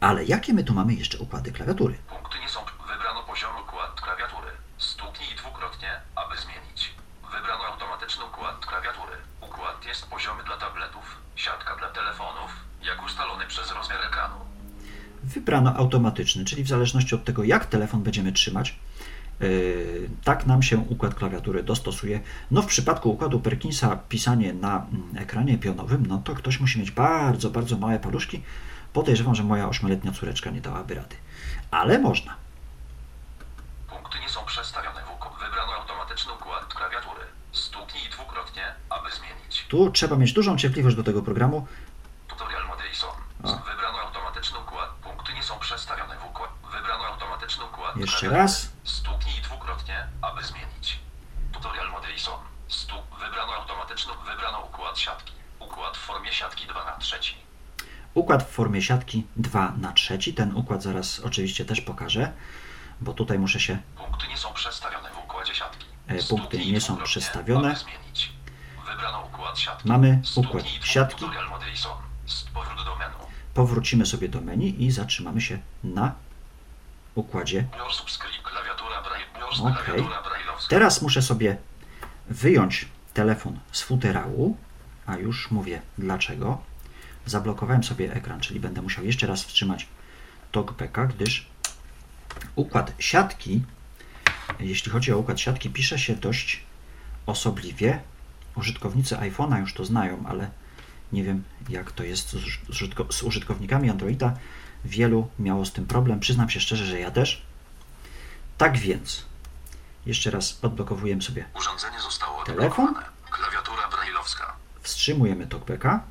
Ale 0.00 0.24
jakie 0.24 0.52
my 0.54 0.64
tu 0.64 0.74
mamy 0.74 0.94
jeszcze 0.94 1.18
układy 1.18 1.52
klawiatury? 1.52 1.94
Punkty 2.08 2.38
nie 2.38 2.48
są. 2.48 2.60
Wybrano 2.88 3.22
poziom 3.22 3.50
układ 3.62 4.00
klawiatury. 4.00 4.48
Stuknij 4.78 5.34
dwukrotnie, 5.36 6.00
aby 6.16 6.36
zmienić. 6.36 6.94
Wybrano 7.32 7.64
automatyczny 7.64 8.24
układ 8.24 8.66
klawiatury. 8.66 9.16
Układ 9.40 9.84
jest 9.84 10.00
tekst 10.00 10.10
poziomy 10.10 10.44
dla 10.44 10.56
tabletów, 10.56 11.16
dla 11.78 11.88
telefonów, 11.88 12.50
jak 12.82 13.04
ustalony 13.04 13.46
przez 13.46 13.72
rozmiar 13.72 14.00
ekranu. 14.06 14.34
Wybrano 15.22 15.74
automatyczny, 15.74 16.44
czyli 16.44 16.64
w 16.64 16.68
zależności 16.68 17.14
od 17.14 17.24
tego, 17.24 17.44
jak 17.44 17.66
telefon 17.66 18.02
będziemy 18.02 18.32
trzymać, 18.32 18.78
yy, 19.40 20.10
tak 20.24 20.46
nam 20.46 20.62
się 20.62 20.78
układ 20.78 21.14
klawiatury 21.14 21.62
dostosuje. 21.62 22.20
No 22.50 22.62
w 22.62 22.66
przypadku 22.66 23.10
układu 23.10 23.40
Perkinsa 23.40 23.96
pisanie 24.08 24.52
na 24.52 24.76
mm, 24.76 25.16
ekranie 25.16 25.58
pionowym, 25.58 26.06
no 26.06 26.18
to 26.24 26.34
ktoś 26.34 26.60
musi 26.60 26.78
mieć 26.80 26.90
bardzo, 26.90 27.50
bardzo 27.50 27.76
małe 27.76 27.98
paluszki. 27.98 28.42
Podejrzewam, 28.92 29.34
że 29.34 29.42
moja 29.42 29.68
ośmioletnia 29.68 30.12
córeczka 30.12 30.50
nie 30.50 30.60
dałaby 30.60 30.94
rady. 30.94 31.16
Ale 31.70 31.98
można. 31.98 32.36
Punkty 33.88 34.20
nie 34.20 34.28
są 34.28 34.44
przestawione 34.44 35.02
w 35.04 35.14
układ. 35.14 35.32
Wybrano 35.40 35.72
automatyczny 35.72 36.32
układ 36.32 36.74
klawiatury. 36.74 37.20
Stuknij 37.52 38.10
dwukrotnie, 38.10 38.62
aby 38.90 39.10
zmienić. 39.10 39.59
Tu 39.70 39.90
trzeba 39.90 40.16
mieć 40.16 40.32
dużą 40.32 40.56
cierpliwość 40.56 40.96
do 40.96 41.02
tego 41.02 41.22
programu. 41.22 41.66
Tutorial 42.28 42.66
Modellison. 42.68 43.10
A. 43.44 43.46
Wybrano 43.70 43.98
automatyczny 43.98 44.58
układ. 44.58 44.90
Punkty 45.02 45.32
nie 45.34 45.42
są 45.42 45.58
przestawione 45.58 46.16
w 46.16 46.24
układ. 46.24 46.50
Wybrano 46.72 47.04
automatyczny 47.04 47.64
układ. 47.64 47.96
Jeszcze 47.96 48.28
raz. 48.28 48.72
Stuknij 48.84 49.40
dwukrotnie, 49.42 50.06
aby 50.22 50.42
zmienić. 50.44 50.98
Tutorial 51.52 51.90
Modellison. 51.90 52.38
Stuk. 52.68 53.02
Wybrano 53.20 53.52
automatyczny. 53.52 54.12
Wybrano 54.30 54.60
układ 54.60 54.98
siatki. 54.98 55.32
Układ 55.58 55.96
w 55.96 56.00
formie 56.00 56.32
siatki 56.32 56.66
2 56.66 56.84
na 56.84 56.96
trzeci. 56.98 57.34
Układ 58.14 58.42
w 58.42 58.50
formie 58.50 58.82
siatki 58.82 59.26
2 59.36 59.72
na 59.76 59.92
3. 59.92 60.18
Ten 60.36 60.56
układ 60.56 60.82
zaraz 60.82 61.20
oczywiście 61.20 61.64
też 61.64 61.80
pokażę, 61.80 62.32
bo 63.00 63.12
tutaj 63.12 63.38
muszę 63.38 63.60
się 63.60 63.78
Punkty 63.96 64.28
nie 64.28 64.36
są 64.36 64.52
przestawione 64.54 65.10
w 65.10 65.18
układzie 65.24 65.54
siatki. 65.54 65.86
E, 66.06 66.22
punkty 66.22 66.58
nie 66.58 66.80
są 66.80 66.96
przestawione. 66.96 67.68
aby 67.68 67.78
zmienić. 67.78 68.39
Mamy 69.84 70.20
układ 70.36 70.64
siatki. 70.82 71.24
Powrócimy 73.54 74.06
sobie 74.06 74.28
do 74.28 74.40
menu 74.40 74.84
i 74.84 74.90
zatrzymamy 74.90 75.40
się 75.40 75.58
na 75.84 76.14
układzie. 77.14 77.64
Brailleowska. 80.22 80.68
Teraz 80.68 81.02
muszę 81.02 81.22
sobie 81.22 81.56
wyjąć 82.28 82.88
telefon 83.14 83.58
z 83.72 83.82
futerału, 83.82 84.56
a 85.06 85.16
już 85.16 85.50
mówię 85.50 85.82
dlaczego. 85.98 86.58
Zablokowałem 87.26 87.84
sobie 87.84 88.14
ekran, 88.14 88.40
czyli 88.40 88.60
będę 88.60 88.82
musiał 88.82 89.04
jeszcze 89.04 89.26
raz 89.26 89.44
wstrzymać 89.44 89.86
talkbacka, 90.52 91.06
gdyż 91.06 91.46
układ 92.56 92.92
siatki, 92.98 93.62
jeśli 94.60 94.92
chodzi 94.92 95.12
o 95.12 95.18
układ 95.18 95.40
siatki, 95.40 95.70
pisze 95.70 95.98
się 95.98 96.16
dość 96.16 96.62
osobliwie. 97.26 98.00
Użytkownicy 98.60 99.16
iPhone'a 99.16 99.60
już 99.60 99.74
to 99.74 99.84
znają, 99.84 100.24
ale 100.28 100.50
nie 101.12 101.24
wiem 101.24 101.44
jak 101.68 101.92
to 101.92 102.04
jest 102.04 102.28
z, 102.28 102.34
użyt- 102.34 102.72
z 102.74 102.82
użytko- 102.82 103.12
z 103.12 103.22
użytkownikami 103.22 103.90
Androida. 103.90 104.36
Wielu 104.84 105.28
miało 105.38 105.66
z 105.66 105.72
tym 105.72 105.86
problem. 105.86 106.20
Przyznam 106.20 106.50
się 106.50 106.60
szczerze, 106.60 106.86
że 106.86 107.00
ja 107.00 107.10
też. 107.10 107.42
Tak 108.58 108.78
więc, 108.78 109.24
jeszcze 110.06 110.30
raz 110.30 110.58
odblokowujemy 110.64 111.22
sobie, 111.22 111.44
Urządzenie 111.58 112.00
zostało 112.00 112.44
Telefon? 112.44 112.94
Klawiatura 113.30 113.88
brailleowska. 113.88 114.52
wstrzymujemy 114.82 115.46
talkbacka, 115.46 116.02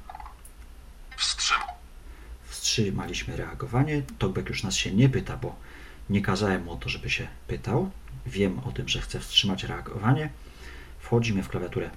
Wstrzym. 1.17 1.57
wstrzymaliśmy 2.45 3.35
reagowanie. 3.37 4.01
Talkback 4.19 4.49
już 4.49 4.63
nas 4.63 4.75
się 4.75 4.91
nie 4.91 5.09
pyta, 5.09 5.37
bo 5.37 5.55
nie 6.09 6.21
kazałem 6.21 6.63
mu 6.63 6.71
o 6.73 6.75
to, 6.75 6.89
żeby 6.89 7.09
się 7.09 7.27
pytał. 7.47 7.91
Wiem 8.25 8.59
o 8.59 8.71
tym, 8.71 8.87
że 8.89 9.01
chcę 9.01 9.19
wstrzymać 9.19 9.63
reagowanie. 9.63 10.29
Wchodzimy 10.99 11.43
w 11.43 11.49
klawiaturę 11.49 11.89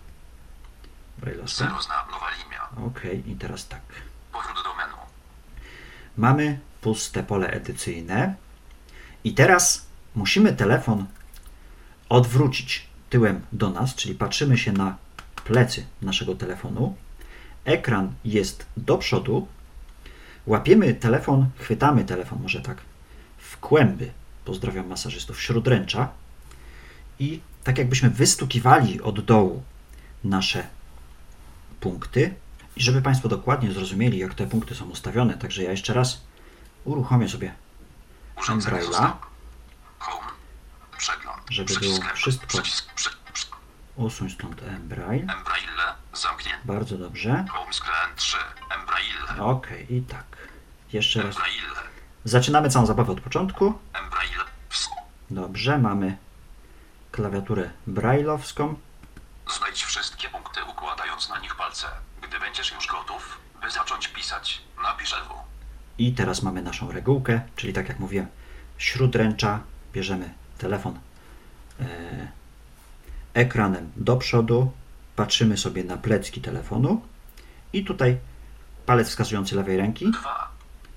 brailleowską. 1.23 1.65
Zero 1.65 1.83
zna 1.83 1.95
nowa 2.13 2.27
linia. 2.39 2.87
Ok, 2.87 3.01
i 3.27 3.37
teraz 3.37 3.69
tak. 3.69 3.81
Powrót 4.33 4.65
do 4.65 4.75
menu. 4.75 4.97
Mamy 6.17 6.59
puste 6.81 7.23
pole 7.23 7.51
edycyjne 7.51 8.35
i 9.25 9.35
teraz 9.35 9.87
musimy 10.15 10.53
telefon 10.53 11.07
odwrócić 12.09 12.87
tyłem 13.11 13.41
do 13.53 13.71
nas, 13.71 13.95
czyli 13.95 14.15
patrzymy 14.15 14.59
się 14.59 14.73
na 14.73 14.97
plecy 15.45 15.87
naszego 16.03 16.35
telefonu. 16.35 16.97
Ekran 17.65 18.15
jest 18.25 18.67
do 18.77 18.99
przodu. 18.99 19.49
Łapiemy 20.47 20.95
telefon, 20.95 21.47
chwytamy 21.59 22.05
telefon, 22.05 22.43
może 22.43 22.61
tak, 22.61 22.79
w 23.39 23.57
kłęby. 23.57 24.11
Pozdrawiam 24.45 24.87
masażystów, 24.87 25.43
śródręcza. 25.43 26.09
I 27.19 27.41
tak 27.65 27.79
jakbyśmy 27.79 28.11
wystukiwali 28.11 29.01
od 29.01 29.25
dołu 29.25 29.63
nasze 30.25 30.67
punkty. 31.83 32.35
I 32.77 32.83
żeby 32.83 33.03
Państwo 33.03 33.29
dokładnie 33.29 33.73
zrozumieli, 33.73 34.19
jak 34.19 34.35
te 34.35 34.47
punkty 34.47 34.75
są 34.75 34.85
ustawione, 34.85 35.35
także 35.39 35.63
ja 35.63 35.71
jeszcze 35.71 35.95
raz 35.95 36.21
uruchomię 36.85 37.29
sobie 37.29 37.55
Braille'a. 38.37 39.13
Żeby 41.51 41.75
było 41.81 41.99
wszystko. 42.15 42.59
Usuń 43.97 44.31
stąd. 44.31 44.61
Zamknięty. 46.13 46.61
Bardzo 46.65 46.99
dobrze. 46.99 47.45
Home 47.51 47.73
screen 47.73 48.17
3. 48.17 48.37
Embraille. 48.81 49.45
Ok, 49.45 49.69
i 49.91 50.03
tak. 50.03 50.25
Jeszcze 50.93 51.23
raz. 51.23 51.37
Zaczynamy 52.25 52.71
całą 52.71 52.87
zabawę 52.87 53.13
od 53.13 53.21
początku. 53.21 53.79
Dobrze, 55.31 55.79
mamy 55.79 56.17
klawiaturę 57.13 57.71
brailleowską. 57.87 58.75
Znajdź 59.59 59.85
wszystkie 59.85 60.29
układając 61.23 61.29
na 61.29 61.39
nich 61.39 61.57
palce. 61.57 61.87
Gdy 62.23 62.41
będziesz 62.41 62.73
już 62.73 62.87
gotów, 62.87 63.39
by 63.63 63.71
zacząć 63.71 64.09
pisać, 64.09 64.63
napisz 64.83 65.13
LW. 65.13 65.35
I 65.99 66.13
teraz 66.13 66.43
mamy 66.43 66.63
naszą 66.63 66.93
regułkę, 66.93 67.41
czyli 67.57 67.73
tak 67.73 67.89
jak 67.89 67.99
mówiłem, 67.99 68.27
śródręcza, 68.79 69.61
bierzemy 69.93 70.35
telefon 70.59 70.99
e, 71.81 72.29
ekranem 73.35 73.93
do 73.97 74.17
przodu, 74.17 74.73
patrzymy 75.17 75.57
sobie 75.57 75.85
na 75.85 75.97
plecki 75.97 76.41
telefonu 76.41 77.03
i 77.73 77.85
tutaj 77.85 78.19
palec 78.87 79.09
wskazujący 79.09 79.57
lewej 79.57 79.77
ręki, 79.77 80.11
2, 80.11 80.51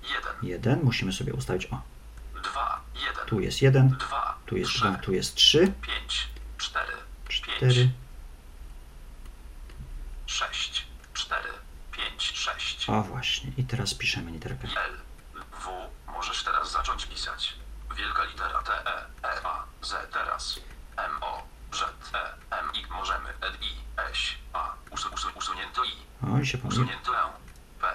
1, 0.03 0.50
jeden, 0.50 0.84
musimy 0.84 1.13
sobie 1.13 1.34
ustawić, 1.34 1.65
o, 1.65 1.82
2, 2.44 2.82
1, 2.96 3.25
tu 3.25 3.39
jest 3.39 3.62
jeden, 3.62 3.89
2, 3.89 4.38
tu 4.46 4.58
jest 4.58 4.72
3, 4.72 4.79
dwa, 4.79 4.98
tu 4.98 5.13
jest 5.13 5.36
trzy, 5.36 5.60
5, 5.82 6.27
4, 6.58 6.91
5, 7.27 7.41
cztery, 7.41 7.89
6, 10.36 10.88
4, 11.13 11.50
5, 11.91 12.34
6. 12.86 12.89
o 12.89 13.04
właśnie, 13.04 13.51
i 13.58 13.63
teraz 13.63 13.94
piszemy 13.94 14.32
literkę 14.32 14.68
L, 14.68 14.92
W, 15.36 15.68
możesz 16.13 16.44
teraz 16.44 16.72
zacząć 16.72 17.06
pisać. 17.06 17.54
Wielka 17.98 18.24
litera 18.24 18.63
T, 18.63 18.72
E, 18.86 19.06
E, 19.24 19.46
A, 19.46 19.63
Z 19.82 20.12
teraz. 20.13 20.60
M, 20.98 21.12
O, 21.22 21.44
Z, 21.74 21.82
E, 21.82 22.58
M, 22.60 22.65
I, 22.74 22.92
możemy, 22.92 23.30
L, 23.42 23.54
I, 23.62 23.70
S, 24.12 24.18
A, 24.54 24.74
usu, 24.92 25.10
usu, 25.13 25.27
usunięto 25.36 25.84
I, 25.84 25.92
o 26.36 26.39
i 26.39 26.46
się 26.46 26.58
pomylił. 26.58 26.84
usunięto 26.84 27.12
E, 27.20 27.30
P, 27.82 27.88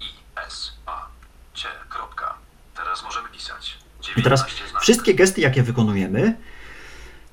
I, 0.00 0.08
S, 0.36 0.72
A, 0.86 1.06
C, 1.54 1.68
kropka. 1.88 2.34
Teraz 2.74 3.02
możemy 3.02 3.28
pisać. 3.28 3.78
I 4.16 4.22
teraz 4.22 4.40
19 4.40 4.64
znaków. 4.68 4.82
wszystkie 4.82 5.14
gesty, 5.14 5.40
jakie 5.40 5.62
wykonujemy, 5.62 6.36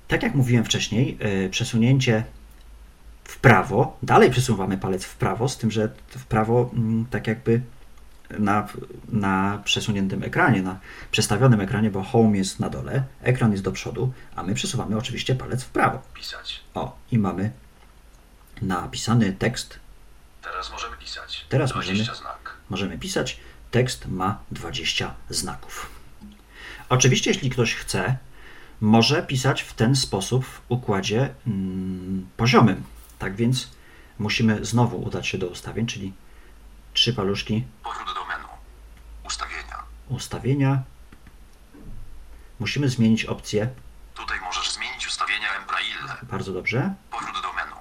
tak 0.07 0.23
jak 0.23 0.35
mówiłem 0.35 0.65
wcześniej, 0.65 1.17
yy, 1.21 1.50
przesunięcie 1.50 2.23
prawo, 3.41 3.98
dalej 4.03 4.31
przesuwamy 4.31 4.77
palec 4.77 5.05
w 5.05 5.15
prawo, 5.15 5.50
z 5.50 5.57
tym, 5.57 5.71
że 5.71 5.89
w 6.10 6.25
prawo 6.25 6.69
mm, 6.74 7.05
tak 7.05 7.27
jakby 7.27 7.62
na, 8.39 8.67
na 9.10 9.62
przesuniętym 9.65 10.24
ekranie, 10.24 10.62
na 10.62 10.79
przestawionym 11.12 11.62
ekranie, 11.62 11.91
bo 11.91 12.03
home 12.03 12.38
jest 12.38 12.60
na 12.60 12.69
dole, 12.69 13.03
ekran 13.21 13.51
jest 13.51 13.63
do 13.63 13.71
przodu, 13.71 14.13
a 14.36 14.43
my 14.43 14.53
przesuwamy 14.53 14.98
oczywiście 14.98 15.36
palec 15.36 15.63
w 15.63 15.69
prawo. 15.69 16.01
Pisać. 16.13 16.60
O, 16.74 16.98
i 17.12 17.17
mamy 17.17 17.51
napisany 18.62 19.33
tekst. 19.33 19.79
Teraz 20.41 20.71
możemy 20.71 20.98
pisać. 20.98 21.45
Teraz 21.50 21.71
20 21.71 21.93
możemy. 21.93 22.17
znak. 22.17 22.55
Możemy 22.69 22.98
pisać, 22.98 23.39
tekst 23.71 24.07
ma 24.07 24.39
20 24.51 25.13
znaków. 25.29 25.89
Oczywiście, 26.89 27.31
jeśli 27.31 27.50
ktoś 27.50 27.75
chce, 27.75 28.17
może 28.81 29.24
pisać 29.24 29.62
w 29.62 29.74
ten 29.74 29.95
sposób 29.95 30.45
w 30.45 30.62
układzie 30.69 31.29
mm, 31.48 32.27
poziomym. 32.38 32.83
Tak 33.21 33.35
więc 33.35 33.69
musimy 34.19 34.65
znowu 34.65 35.01
udać 35.03 35.27
się 35.27 35.37
do 35.37 35.47
ustawień, 35.47 35.87
czyli 35.87 36.13
trzy 36.93 37.13
paluszki 37.13 37.63
Powrót 37.83 38.15
do 38.15 38.25
menu. 38.25 38.47
Ustawienia. 39.25 39.77
ustawienia. 40.09 40.83
Musimy 42.59 42.89
zmienić 42.89 43.25
opcję. 43.25 43.69
Tutaj 44.15 44.39
możesz 44.39 44.71
zmienić 44.71 45.07
ustawienia 45.07 45.47
Embraille. 45.61 46.15
Bardzo 46.23 46.53
dobrze. 46.53 46.93
Powrót 47.11 47.41
do 47.41 47.53
menu. 47.53 47.75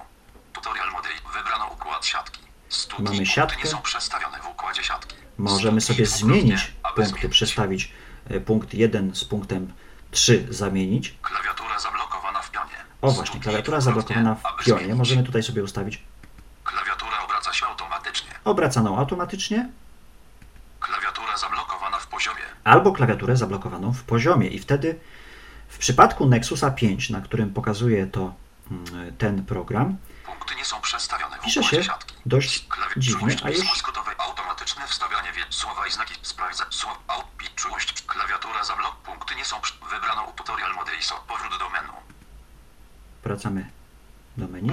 Tutorial 0.53 0.91
model. 0.91 1.11
Wybrano 1.33 1.65
układ 1.67 2.05
siatki. 2.05 2.41
Studni 2.69 3.05
Mamy 3.05 3.25
siatkę. 3.25 3.57
nie 3.63 3.69
są 3.69 3.81
przestawione 3.81 4.39
w 4.39 4.47
układzie 4.47 4.83
siatki. 4.83 5.15
Możemy 5.37 5.81
sobie 5.81 6.05
zmienić 6.05 6.73
punkty, 6.95 7.29
przestawić 7.29 7.91
e, 8.29 8.39
punkt 8.39 8.73
1 8.73 9.15
z 9.15 9.25
punktem 9.25 9.73
3 10.11 10.47
zamienić. 10.49 11.09
Pionie. 11.09 11.40
O 13.01 13.11
właśnie, 13.11 13.39
klawiatura 13.39 13.81
zablokowana 13.81 14.35
w 14.35 14.65
pionie. 14.65 14.95
Możemy 14.95 15.23
tutaj 15.23 15.43
sobie 15.43 15.63
ustawić 15.63 16.03
Klawiatura 16.63 17.11
obracaną 18.43 18.97
automatycznie, 18.97 19.69
Klawiatura 20.79 21.37
zablokowana 21.37 21.99
w 21.99 22.07
poziomie. 22.07 22.41
albo 22.63 22.91
klawiaturę 22.91 23.37
zablokowaną 23.37 23.93
w 23.93 24.03
poziomie. 24.03 24.47
I 24.47 24.59
wtedy 24.59 24.99
w 25.67 25.77
przypadku 25.77 26.25
Nexusa 26.25 26.71
5, 26.71 27.09
na 27.09 27.21
którym 27.21 27.53
pokazuje 27.53 28.07
to 28.07 28.33
mm, 28.71 29.17
ten 29.17 29.45
program, 29.45 29.97
Punkty 30.25 30.55
nie 30.55 30.65
są 30.65 30.81
przestawione 30.81 31.37
w 31.37 31.41
pisze 31.41 31.63
się 31.63 31.83
siatki. 31.83 32.15
dość 32.25 32.67
Klawi- 32.67 32.93
dziwnie, 32.99 33.35
a 33.43 33.49
już 33.49 33.83
automatyczne 34.17 34.87
wstawianie 34.87 35.31
wie- 35.31 35.45
słowa 35.49 35.87
i 35.87 35.91
znaki, 35.91 36.13
sprawdza, 36.21 36.65
słowa, 36.69 36.97
au, 37.07 37.21
czułość, 37.55 38.01
klawiatura 38.07 38.63
zablok, 38.63 38.95
punkty 38.95 39.35
nie 39.35 39.45
są, 39.45 39.55
wybrano 39.91 40.31
tutorial 40.35 40.69
do 40.75 40.75
menu, 40.85 41.01
wracamy 43.31 43.65
do 44.37 44.47
menu. 44.47 44.69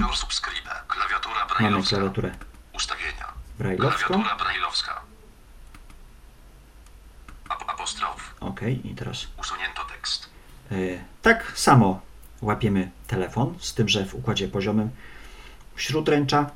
klawiatura 0.89 1.47
Mamy 1.61 1.83
klawiaturę 1.83 2.31
ustawienia, 2.73 3.27
brailleowską. 3.59 4.07
klawiatura 4.07 4.37
brailleowska, 4.37 5.01
Ap- 7.49 7.65
apostrof, 7.71 8.35
Ok, 8.41 8.61
i 8.85 8.95
teraz. 8.95 9.27
Usunięto 9.37 9.85
tekst, 9.85 10.31
e, 10.71 10.75
tak 11.23 11.53
samo 11.59 12.01
łapiemy 12.43 12.91
telefon, 13.07 13.55
z 13.61 13.75
tym, 13.75 13.89
że 13.89 14.07
w 14.07 14.15
układzie 14.15 14.49
poziomym 14.49 14.91
śródręcza, 15.77 16.51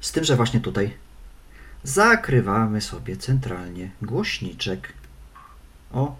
z 0.00 0.12
tym, 0.12 0.24
że 0.24 0.36
właśnie 0.36 0.60
tutaj 0.60 0.96
zakrywamy 1.84 2.80
sobie 2.80 3.16
centralnie 3.16 3.90
głośniczek. 4.02 4.92
O, 5.92 6.16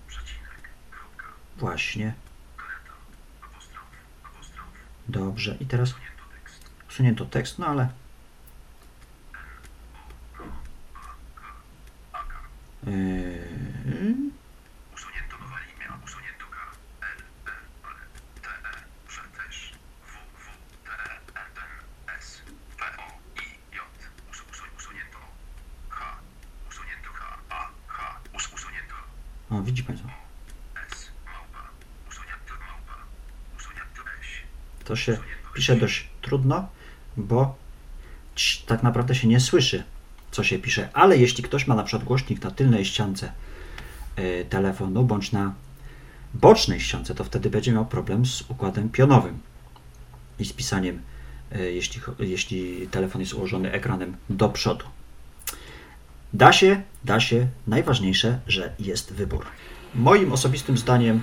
właśnie. 1.56 2.14
Dobrze, 5.08 5.56
i 5.60 5.66
teraz 5.66 5.94
usunięto 6.88 7.26
tekst, 7.26 7.58
no 7.58 7.66
ale 7.66 7.88
Yy, 12.86 12.92
usunięto 14.94 15.38
nowe 15.38 15.56
imię, 15.76 15.86
usunięto 16.04 16.46
K, 16.50 16.56
L, 17.00 17.22
E, 17.46 17.52
ale, 17.86 18.00
T, 18.42 18.48
E, 18.48 18.72
Prze, 19.08 19.22
też, 19.22 19.72
W, 20.06 20.12
W, 20.44 20.46
T, 20.84 20.90
E, 20.90 21.16
N, 21.40 21.50
N, 21.56 21.70
S, 22.18 22.42
P, 22.78 22.84
O, 22.98 23.02
I, 23.42 23.46
J, 23.76 23.84
Us, 24.30 24.42
usu, 24.50 24.64
usunięto, 24.78 25.18
H, 25.88 26.16
usunięto 26.70 27.10
H, 27.12 27.38
A, 27.50 27.68
H, 27.86 28.20
us, 28.34 28.52
usunięto, 28.54 28.94
o, 29.50 29.62
widzi 29.62 29.84
Państwo, 29.84 30.08
S, 30.90 31.10
małpa, 31.26 31.62
usunięto 32.08 32.54
małpa, 32.66 32.96
usunięto 33.56 34.02
S, 34.20 34.26
to 34.88 34.96
się 34.96 35.18
pisze 35.54 35.76
dość 35.76 36.08
trudno, 36.22 36.68
bo 37.16 37.56
tak 38.66 38.82
naprawdę 38.82 39.14
się 39.14 39.28
nie 39.28 39.40
słyszy, 39.40 39.82
co 40.30 40.44
się 40.44 40.58
pisze, 40.58 40.88
ale 40.92 41.18
jeśli 41.18 41.44
ktoś 41.44 41.66
ma 41.66 41.74
na 41.74 41.82
przykład 41.82 42.04
głośnik 42.04 42.42
na 42.42 42.50
tylnej 42.50 42.84
ściance 42.84 43.32
y, 44.18 44.46
telefonu, 44.50 45.04
bądź 45.04 45.32
na 45.32 45.54
bocznej 46.34 46.80
ściance, 46.80 47.14
to 47.14 47.24
wtedy 47.24 47.50
będzie 47.50 47.72
miał 47.72 47.86
problem 47.86 48.26
z 48.26 48.44
układem 48.48 48.88
pionowym 48.88 49.38
i 50.38 50.44
z 50.44 50.52
pisaniem, 50.52 51.02
y, 51.56 51.72
jeśli, 51.72 52.00
jeśli 52.18 52.86
telefon 52.86 53.20
jest 53.20 53.34
ułożony 53.34 53.72
ekranem 53.72 54.16
do 54.30 54.48
przodu. 54.48 54.84
Da 56.32 56.52
się, 56.52 56.82
da 57.04 57.20
się, 57.20 57.46
najważniejsze, 57.66 58.40
że 58.46 58.74
jest 58.78 59.12
wybór. 59.12 59.46
Moim 59.94 60.32
osobistym 60.32 60.78
zdaniem 60.78 61.22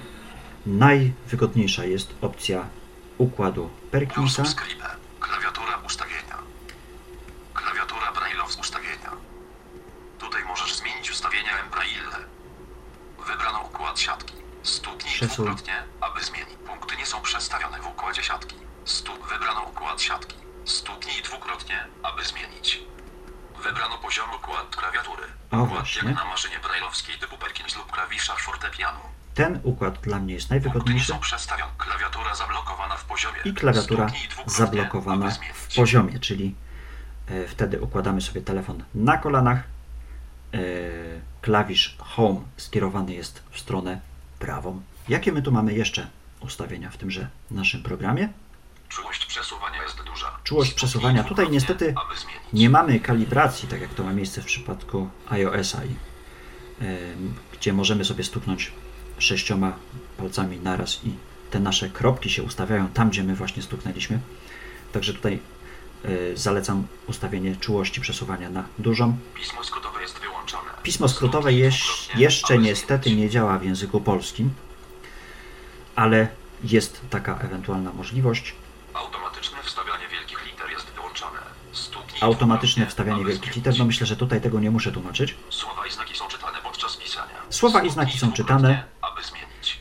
najwygodniejsza 0.65 1.85
jest 1.85 2.13
opcja 2.21 2.65
układu 3.17 3.69
Perkinsa. 3.91 4.43
klawiatura 5.19 5.77
ustawienia, 5.85 6.37
klawiatura 7.53 8.11
Braille'ow 8.11 8.59
ustawienia, 8.59 9.11
tutaj 10.19 10.43
możesz 10.43 10.75
zmienić 10.75 11.11
ustawienia 11.11 11.59
M 11.59 11.69
Braille, 11.69 12.01
wybrano 13.27 13.59
układ 13.61 13.99
siatki, 13.99 14.33
stuknij 14.63 15.13
Przesuń. 15.13 15.45
dwukrotnie, 15.45 15.83
aby 16.01 16.23
zmienić, 16.23 16.55
punkty 16.67 16.97
nie 16.97 17.05
są 17.05 17.21
przestawione 17.21 17.81
w 17.81 17.87
układzie 17.87 18.23
siatki, 18.23 18.55
Stuk, 18.85 19.27
wybrano 19.27 19.61
układ 19.61 20.01
siatki, 20.01 20.35
stuknij 20.65 21.21
dwukrotnie, 21.21 21.87
aby 22.03 22.23
zmienić, 22.25 22.83
wybrano 23.63 23.97
poziom 23.97 24.29
układ 24.35 24.75
klawiatury, 24.75 25.23
O, 25.51 25.55
układ 25.57 25.69
właśnie. 25.69 26.09
jak 26.09 26.17
na 26.17 26.25
maszynie 26.25 26.59
brailleowskiej 26.59 27.19
typu 27.19 27.37
Perkins 27.37 27.75
lub 27.75 27.91
klawiszach 27.91 28.39
fortepianu, 28.39 28.99
Ten 29.35 29.59
układ 29.63 29.99
dla 30.01 30.19
mnie 30.19 30.33
jest 30.33 30.49
najwygodniejszy 30.49 31.13
klawiatura 31.77 32.35
zablokowana 32.35 32.97
w 32.97 33.05
poziomie, 33.05 33.39
i 33.45 33.53
klawiatura 33.53 34.07
zablokowana 34.45 35.31
w 35.53 35.75
poziomie, 35.75 36.19
czyli 36.19 36.55
e, 37.27 37.47
wtedy 37.47 37.81
układamy 37.81 38.21
sobie 38.21 38.41
telefon 38.41 38.83
na 38.95 39.17
kolanach. 39.17 39.63
E, 40.53 40.57
Klawisz 41.41 41.95
Home 41.99 42.39
skierowany 42.57 43.13
jest 43.13 43.43
w 43.51 43.59
stronę 43.59 43.99
prawą. 44.39 44.81
Jakie 45.09 45.31
my 45.31 45.41
tu 45.41 45.51
mamy 45.51 45.73
jeszcze 45.73 46.07
ustawienia 46.39 46.89
w 46.89 46.97
tymże 46.97 47.27
naszym 47.51 47.83
programie? 47.83 48.29
Czułość 48.89 49.25
przesuwania 49.25 49.83
jest 49.83 50.03
duża. 50.03 50.37
Czułość 50.43 50.73
przesuwania. 50.73 51.23
Tutaj 51.23 51.49
niestety. 51.49 51.95
Nie 52.53 52.69
mamy 52.69 52.99
kalibracji, 52.99 53.69
tak 53.69 53.81
jak 53.81 53.93
to 53.93 54.03
ma 54.03 54.13
miejsce 54.13 54.41
w 54.41 54.45
przypadku 54.45 55.09
iOS-a, 55.29 55.81
em, 55.81 57.35
gdzie 57.53 57.73
możemy 57.73 58.05
sobie 58.05 58.23
stuknąć 58.23 58.71
sześcioma 59.17 59.73
palcami 60.17 60.59
naraz 60.59 60.99
i 61.03 61.11
te 61.51 61.59
nasze 61.59 61.89
kropki 61.89 62.29
się 62.29 62.43
ustawiają 62.43 62.87
tam, 62.87 63.09
gdzie 63.09 63.23
my 63.23 63.35
właśnie 63.35 63.63
stuknęliśmy. 63.63 64.19
Także 64.93 65.13
tutaj 65.13 65.39
e, 66.05 66.37
zalecam 66.37 66.87
ustawienie 67.07 67.55
czułości 67.55 68.01
przesuwania 68.01 68.49
na 68.49 68.63
dużą. 68.79 69.17
Pismo 69.35 69.63
skrótowe 69.63 70.01
jest 70.01 70.19
wyłączone. 70.19 70.69
Pismo 70.83 71.09
skrótowe 71.09 71.53
jeś, 71.53 72.09
jeszcze 72.15 72.57
niestety 72.57 73.15
nie 73.15 73.29
działa 73.29 73.59
w 73.59 73.65
języku 73.65 74.01
polskim, 74.01 74.49
ale 75.95 76.27
jest 76.63 77.01
taka 77.09 77.39
ewentualna 77.39 77.93
możliwość. 77.93 78.55
Automatyczne 78.93 79.57
wstawianie 79.63 80.07
wielkich 80.07 80.45
liter 80.45 80.69
jest 80.69 80.85
wyłączone. 80.95 81.39
Automatyczne 82.21 82.85
wstawianie 82.85 83.25
wielkich 83.25 83.55
liter, 83.55 83.73
no 83.77 83.85
myślę, 83.85 84.07
że 84.07 84.15
tutaj 84.15 84.41
tego 84.41 84.59
nie 84.59 84.71
muszę 84.71 84.91
tłumaczyć. 84.91 85.35
Słowa 85.49 85.87
i 85.87 85.91
znaki 85.91 86.15
są 86.15 86.27
czytane 86.27 86.57
podczas 86.63 86.97
pisania. 86.97 87.35
Słowa 87.49 87.83
i 87.83 87.89
znaki 87.89 88.17
są 88.17 88.31
czytane. 88.31 88.83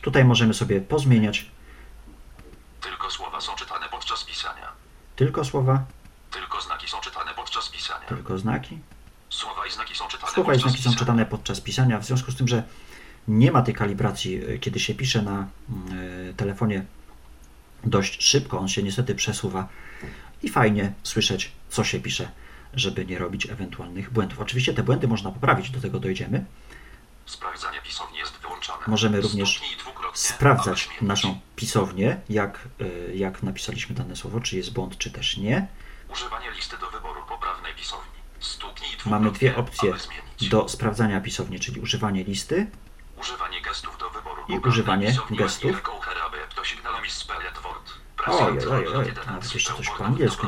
Tutaj 0.05 0.25
możemy 0.25 0.53
sobie 0.53 0.81
pozmieniać 0.81 1.45
Tylko 2.81 3.11
słowa 3.11 3.41
są 3.41 3.55
czytane 3.55 3.89
podczas 3.89 4.23
pisania. 4.23 4.71
tylko 5.15 5.45
słowa, 5.45 5.85
Tylko 6.31 6.61
znaki 6.61 6.87
są 6.87 6.97
czytane 7.01 7.33
podczas 7.33 7.69
pisania. 7.69 8.05
tylko 8.07 8.37
znaki. 8.37 8.79
Słowa 9.29 9.65
i 9.67 9.71
znaki 9.71 9.95
są 9.95 10.07
czytane 10.07 10.31
Słowa 10.33 10.53
i 10.53 10.55
podczas 10.55 10.71
znaki 10.71 10.83
są 10.83 10.89
pisania. 10.89 10.99
czytane 10.99 11.25
podczas 11.25 11.61
pisania, 11.61 11.99
w 11.99 12.05
związku 12.05 12.31
z 12.31 12.35
tym, 12.35 12.47
że 12.47 12.63
nie 13.27 13.51
ma 13.51 13.61
tej 13.61 13.73
kalibracji, 13.73 14.49
y, 14.49 14.59
kiedy 14.59 14.79
się 14.79 14.95
pisze 14.95 15.21
na 15.21 15.47
y, 16.29 16.33
telefonie 16.33 16.85
dość 17.83 18.23
szybko, 18.23 18.59
on 18.59 18.67
się 18.67 18.83
niestety 18.83 19.15
przesuwa 19.15 19.67
i 20.43 20.49
fajnie 20.49 20.93
słyszeć, 21.03 21.51
co 21.69 21.83
się 21.83 21.99
pisze, 21.99 22.31
żeby 22.73 23.05
nie 23.05 23.19
robić 23.19 23.45
ewentualnych 23.49 24.11
błędów. 24.11 24.39
Oczywiście 24.39 24.73
te 24.73 24.83
błędy 24.83 25.07
można 25.07 25.31
poprawić, 25.31 25.69
do 25.69 25.81
tego 25.81 25.99
dojdziemy. 25.99 26.45
Sprawdzanie 27.25 27.81
pisowni 27.81 28.17
jest 28.17 28.37
wyłączone. 28.37 28.83
Możemy 28.87 29.21
również 29.21 29.61
Sprawdzać 30.15 30.89
naszą 31.01 31.39
pisownię, 31.55 32.21
jak, 32.29 32.59
y, 32.81 33.11
jak 33.15 33.43
napisaliśmy 33.43 33.95
dane 33.95 34.15
słowo, 34.15 34.39
czy 34.39 34.57
jest 34.57 34.73
błąd, 34.73 34.97
czy 34.97 35.11
też 35.11 35.37
nie. 35.37 35.67
Używanie 36.09 36.51
listy 36.51 36.77
do 36.77 36.89
wyboru 36.89 37.21
poprawnej 37.29 37.73
pisowni. 37.73 38.05
Mamy 39.05 39.31
dwie 39.31 39.55
opcje 39.55 39.93
do 40.49 40.69
sprawdzania 40.69 41.21
pisowni, 41.21 41.59
czyli 41.59 41.81
używanie 41.81 42.23
listy 42.23 42.67
Używanie 43.17 43.61
gestów 43.61 43.97
do 43.97 44.09
wyboru 44.09 44.41
I 44.47 44.59
używanie 44.59 45.15
gestów. 45.31 45.81
Ojej, 48.27 48.67
ojej, 48.67 48.87
ojej, 48.87 49.13
nawet 49.27 49.53
jeszcze 49.53 49.73
coś 49.73 49.89
po 49.89 50.05
angielsku. 50.05 50.47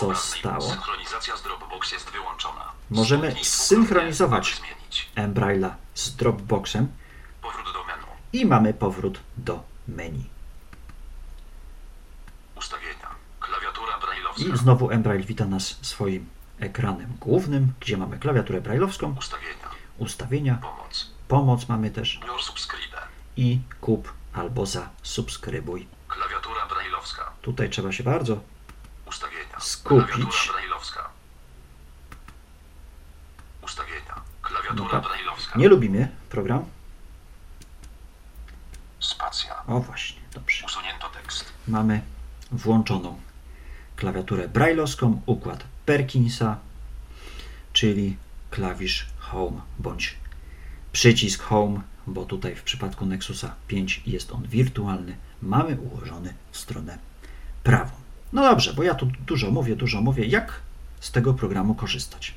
Zostało. 0.00 0.76
Możemy 2.90 3.34
zmienić. 4.58 5.10
Embraila 5.14 5.76
z 5.94 6.16
Dropboxem 6.16 6.88
Powrót 7.42 7.72
do 7.72 7.84
menu. 7.84 8.06
i 8.32 8.46
mamy 8.46 8.74
powrót 8.74 9.20
do 9.36 9.62
menu. 9.88 10.24
Ustawienia. 12.56 13.08
Klawiatura 13.40 13.98
brailleowska. 13.98 14.42
I 14.54 14.56
znowu 14.58 14.90
Embrail 14.90 15.24
wita 15.24 15.44
nas 15.44 15.78
swoim 15.82 16.26
ekranem 16.60 17.16
głównym, 17.20 17.72
gdzie 17.80 17.96
mamy 17.96 18.18
klawiaturę 18.18 18.60
brailleowską, 18.60 19.14
Ustawienia. 19.18 19.68
ustawienia, 19.98 20.54
Pomoc. 20.62 21.10
pomoc 21.28 21.68
mamy 21.68 21.90
też 21.90 22.20
i 23.36 23.60
kup 23.80 24.12
albo 24.32 24.66
zasubskrybuj. 24.66 25.86
Klawiatura 26.08 26.66
brailleowska. 26.66 27.32
Tutaj 27.42 27.70
trzeba 27.70 27.92
się 27.92 28.04
bardzo 28.04 28.40
Ustawienia. 29.06 29.60
Skupić. 29.60 30.06
Klawiatura 30.06 30.52
brailleowska. 30.52 31.10
Ustawienia. 33.62 34.14
Klawiatura 34.42 34.84
No 34.84 34.90
tak. 34.90 35.04
brailleowska. 35.04 35.58
Nie 35.58 35.68
lubimy 35.68 36.08
program. 36.30 36.64
O 39.70 39.80
właśnie, 39.80 40.20
dobrze. 40.34 40.66
Usunięto 40.66 41.08
tekst. 41.08 41.44
Mamy 41.68 42.00
włączoną 42.52 43.20
klawiaturę 43.96 44.48
brailleowską, 44.48 45.22
układ 45.26 45.64
Perkinsa, 45.86 46.58
czyli 47.72 48.16
klawisz 48.50 49.06
Home 49.18 49.60
bądź 49.78 50.16
przycisk 50.92 51.42
Home, 51.42 51.80
bo 52.06 52.24
tutaj 52.24 52.56
w 52.56 52.62
przypadku 52.62 53.06
Nexusa 53.06 53.54
5 53.68 54.02
jest 54.06 54.32
on 54.32 54.42
wirtualny, 54.42 55.16
mamy 55.42 55.76
ułożony 55.76 56.34
w 56.52 56.58
stronę 56.58 56.98
prawą. 57.62 57.92
No 58.32 58.42
dobrze, 58.42 58.74
bo 58.74 58.82
ja 58.82 58.94
tu 58.94 59.06
dużo 59.26 59.50
mówię, 59.50 59.76
dużo 59.76 60.00
mówię, 60.00 60.26
jak 60.26 60.60
z 61.00 61.10
tego 61.10 61.34
programu 61.34 61.74
korzystać. 61.74 62.34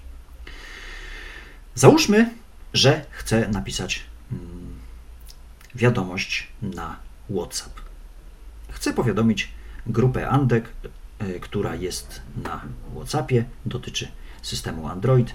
Załóżmy, 1.75 2.29
że 2.73 3.05
chcę 3.11 3.47
napisać 3.47 4.03
mm, 4.31 4.79
wiadomość 5.75 6.47
na 6.61 7.12
WhatsApp. 7.33 7.81
Chcę 8.71 8.93
powiadomić 8.93 9.51
grupę 9.87 10.29
Andek, 10.29 10.69
y, 11.21 11.39
która 11.39 11.75
jest 11.75 12.21
na 12.43 12.61
WhatsAppie, 12.95 13.45
dotyczy 13.65 14.07
systemu 14.41 14.87
Android 14.87 15.33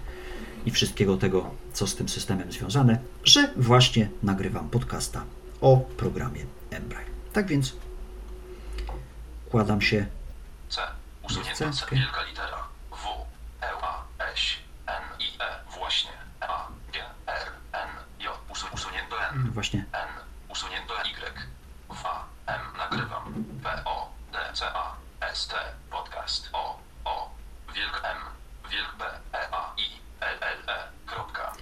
i 0.66 0.70
wszystkiego 0.70 1.16
tego, 1.16 1.50
co 1.72 1.86
z 1.86 1.94
tym 1.94 2.08
systemem 2.08 2.52
związane, 2.52 2.98
że 3.24 3.52
właśnie 3.56 4.08
nagrywam 4.22 4.70
podcasta 4.70 5.24
o 5.60 5.76
programie 5.76 6.44
Embraer. 6.70 7.06
Tak 7.32 7.46
więc 7.46 7.72
kładam 9.50 9.80
się 9.80 10.06
C. 10.68 10.80
Usunięto 11.22 11.72
C. 11.72 11.86
Wielka 11.92 12.22
litera. 12.22 12.68
W. 12.90 13.26
E. 13.62 13.70
A. 13.82 14.04
S. 14.34 14.40
N. 14.86 15.02
I. 15.20 15.42
E. 15.42 15.78
Właśnie. 15.78 16.10
A. 16.40 16.68
G. 16.92 17.00
R. 17.26 17.48
N. 17.72 17.88
J. 18.20 18.38
Usu, 18.50 18.66
usunięto 18.74 19.16
N. 19.32 19.50
właśnie 19.50 19.84
N. 19.92 20.08
Usunięto 20.48 20.94
Y. 21.04 21.48
W. 21.88 22.04
M. 22.46 22.60
Nagrywam. 22.78 23.44
P. 23.62 23.82
O. 23.84 24.10
D. 24.32 24.38
C. 24.52 24.66
A. 24.74 24.96
S. 25.20 25.48
T. 25.48 25.54
Podcast. 25.90 26.48
O. 26.52 26.78
O. 27.04 27.30
Wielk 27.74 28.02
M. 28.04 28.18
Wielk 28.70 28.96
B. 28.98 29.04
E. 29.32 29.50
A. 29.52 29.74
I. 29.76 29.86
L. 30.20 30.38
L. 30.40 30.70
E. 30.70 30.88
Kropka. 31.06 31.52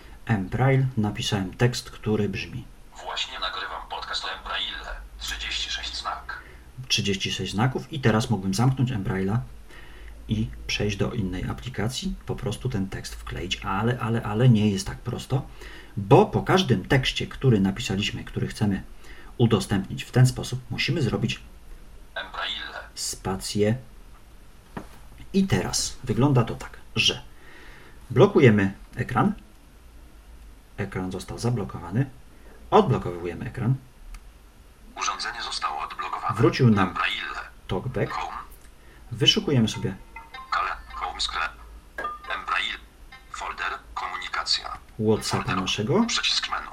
Embrail 0.66 0.86
napisałem 0.96 1.54
tekst, 1.54 1.90
który 1.90 2.28
brzmi 2.28 2.64
Właśnie 3.04 3.38
nagrywam 3.38 3.88
podcast 3.90 4.24
o 4.24 4.28
Embraille. 4.38 4.76
36 5.18 6.00
znak. 6.00 6.42
36 6.88 7.52
znaków 7.52 7.92
i 7.92 8.00
teraz 8.00 8.30
mógłbym 8.30 8.54
zamknąć 8.54 8.92
Embraila 8.92 9.40
i 10.28 10.48
przejść 10.66 10.96
do 10.96 11.12
innej 11.12 11.44
aplikacji, 11.44 12.14
po 12.26 12.36
prostu 12.36 12.68
ten 12.68 12.88
tekst 12.88 13.14
wkleić, 13.14 13.60
ale, 13.64 13.98
ale, 13.98 14.22
ale 14.22 14.48
nie 14.48 14.70
jest 14.70 14.86
tak 14.86 14.98
prosto, 14.98 15.46
bo 15.96 16.26
po 16.26 16.42
każdym 16.42 16.84
tekście, 16.84 17.26
który 17.26 17.60
napisaliśmy, 17.60 18.24
który 18.24 18.46
chcemy 18.46 18.82
udostępnić 19.38 20.04
w 20.04 20.10
ten 20.10 20.26
sposób, 20.26 20.60
musimy 20.70 21.02
zrobić 21.02 21.40
Embraille. 22.14 22.74
spację. 22.94 23.76
I 25.32 25.44
teraz 25.46 25.96
wygląda 26.04 26.44
to 26.44 26.54
tak, 26.54 26.78
że 26.96 27.22
blokujemy 28.10 28.72
ekran. 28.96 29.32
Ekran 30.76 31.12
został 31.12 31.38
zablokowany. 31.38 32.10
Odblokowujemy 32.70 33.46
ekran. 33.46 33.74
Urządzenie 34.96 35.42
zostało 35.42 35.80
odblokowane. 35.80 36.34
Wrócił 36.36 36.70
nam. 36.70 36.94
Talkback. 37.68 38.12
Wyszukujemy 39.12 39.68
sobie. 39.68 39.96
Folder, 43.36 43.78
komunikacja. 43.94 44.78
WhatsAppa 44.98 45.56
naszego. 45.56 46.04
Przycisk 46.04 46.50
menu. 46.50 46.70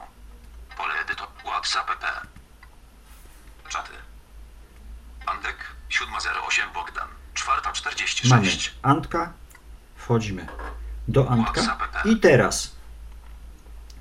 Pole 0.77 0.93
edyto, 1.05 1.27
WhatsApp 1.45 1.87
P. 1.87 2.07
Czaty. 3.69 3.91
Andek, 5.25 5.55
708 5.89 6.73
Bogdan. 6.73 7.07
4.46. 7.35 8.29
Mamy 8.29 8.47
Antka. 8.81 9.33
Wchodzimy 9.95 10.47
do 11.07 11.29
Antka. 11.29 11.77
I 12.05 12.17
teraz, 12.17 12.71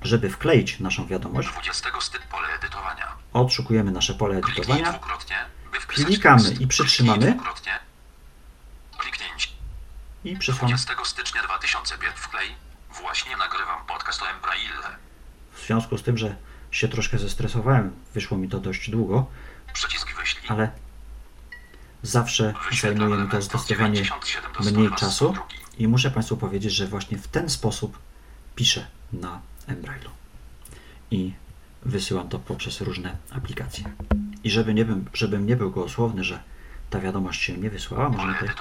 żeby 0.03 0.29
wkleić 0.29 0.79
naszą 0.79 1.07
wiadomość, 1.07 1.49
20 1.49 1.89
styk 2.01 2.21
pole 2.21 2.47
edytowania. 2.47 3.07
odszukujemy 3.33 3.91
nasze 3.91 4.13
pole 4.13 4.37
edytowania. 4.37 4.99
Klikamy 5.87 6.49
i 6.59 6.67
przytrzymamy. 6.67 7.37
I 10.23 10.37
przesłamy. 10.37 10.75
20 10.75 11.05
stycznia 11.05 11.43
2005 11.43 12.15
wklej. 12.15 12.47
Właśnie 13.01 13.37
nagrywam 13.37 13.85
podcast 13.87 14.21
o 14.21 14.29
Embraille. 14.29 14.97
W 15.53 15.65
związku 15.65 15.97
z 15.97 16.03
tym, 16.03 16.17
że 16.17 16.35
się 16.71 16.87
troszkę 16.87 17.19
zestresowałem, 17.19 17.95
wyszło 18.13 18.37
mi 18.37 18.49
to 18.49 18.59
dość 18.59 18.89
długo, 18.89 19.25
ale 20.47 20.71
zawsze 22.03 22.53
zajmuje 22.81 23.17
mi 23.17 23.29
to 23.29 23.41
zdecydowanie 23.41 24.03
mniej 24.59 24.91
czasu 24.91 25.35
i 25.77 25.87
muszę 25.87 26.11
Państwu 26.11 26.37
powiedzieć, 26.37 26.73
że 26.73 26.87
właśnie 26.87 27.17
w 27.17 27.27
ten 27.27 27.49
sposób 27.49 27.99
piszę 28.55 28.87
na 29.13 29.41
Embrailu 29.67 30.09
i 31.11 31.33
wysyłam 31.85 32.29
to 32.29 32.39
poprzez 32.39 32.81
różne 32.81 33.17
aplikacje. 33.31 33.85
I 34.43 34.49
żeby 34.51 34.73
nie, 34.73 34.85
bym, 34.85 35.05
żebym 35.13 35.45
nie 35.45 35.55
był 35.55 35.71
gołosłowny, 35.71 36.23
że 36.23 36.43
ta 36.89 36.99
wiadomość 36.99 37.41
się 37.41 37.57
nie 37.57 37.69
wysłała, 37.69 38.09
możemy 38.09 38.33
tutaj, 38.33 38.55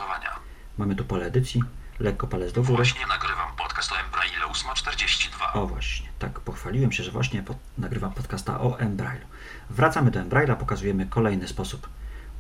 mamy 0.79 0.97
tu 0.97 1.05
pole 1.05 1.27
edycji, 1.27 1.63
lekko 2.01 2.27
palec 2.27 2.53
do 2.53 2.63
góry. 2.63 2.77
Właśnie 2.77 3.07
nagrywam 3.07 3.57
podcast 3.57 3.93
o 3.93 4.01
Embraille 4.01 4.47
842. 4.47 5.53
O 5.53 5.67
właśnie, 5.67 6.09
tak 6.19 6.41
pochwaliłem 6.41 6.93
się, 6.93 7.05
że 7.05 7.11
właśnie 7.11 7.43
pod, 7.43 7.57
nagrywam 7.79 8.13
podcasta 8.13 8.61
o 8.61 8.79
Embrailu. 8.81 9.27
Wracamy 9.71 10.11
do 10.11 10.21
Embraila, 10.21 10.57
pokazujemy 10.57 11.07
kolejny 11.07 11.49
sposób 11.49 11.89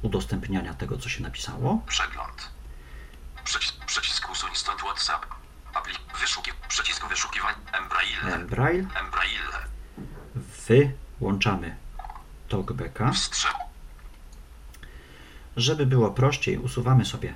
udostępniania 0.03 0.75
tego, 0.75 0.98
co 0.98 1.09
się 1.09 1.22
napisało. 1.22 1.83
Przegląd. 1.87 2.51
Przycisk, 3.44 3.85
przycisk 3.85 4.31
usuń 4.31 4.51
stąd 4.55 4.81
WhatsApp. 4.81 5.42
Aplik 5.75 5.99
wyszuki, 6.21 6.51
przycisk 6.69 7.09
wyszukiwań 7.09 7.55
Embraille. 7.73 8.35
Embrail, 8.35 8.87
Embraille. 8.95 9.43
wyłączamy 11.21 11.77
talkbacka. 12.49 13.13
Żeby 15.57 15.87
było 15.87 16.11
prościej, 16.11 16.59
usuwamy 16.59 17.05
sobie 17.05 17.35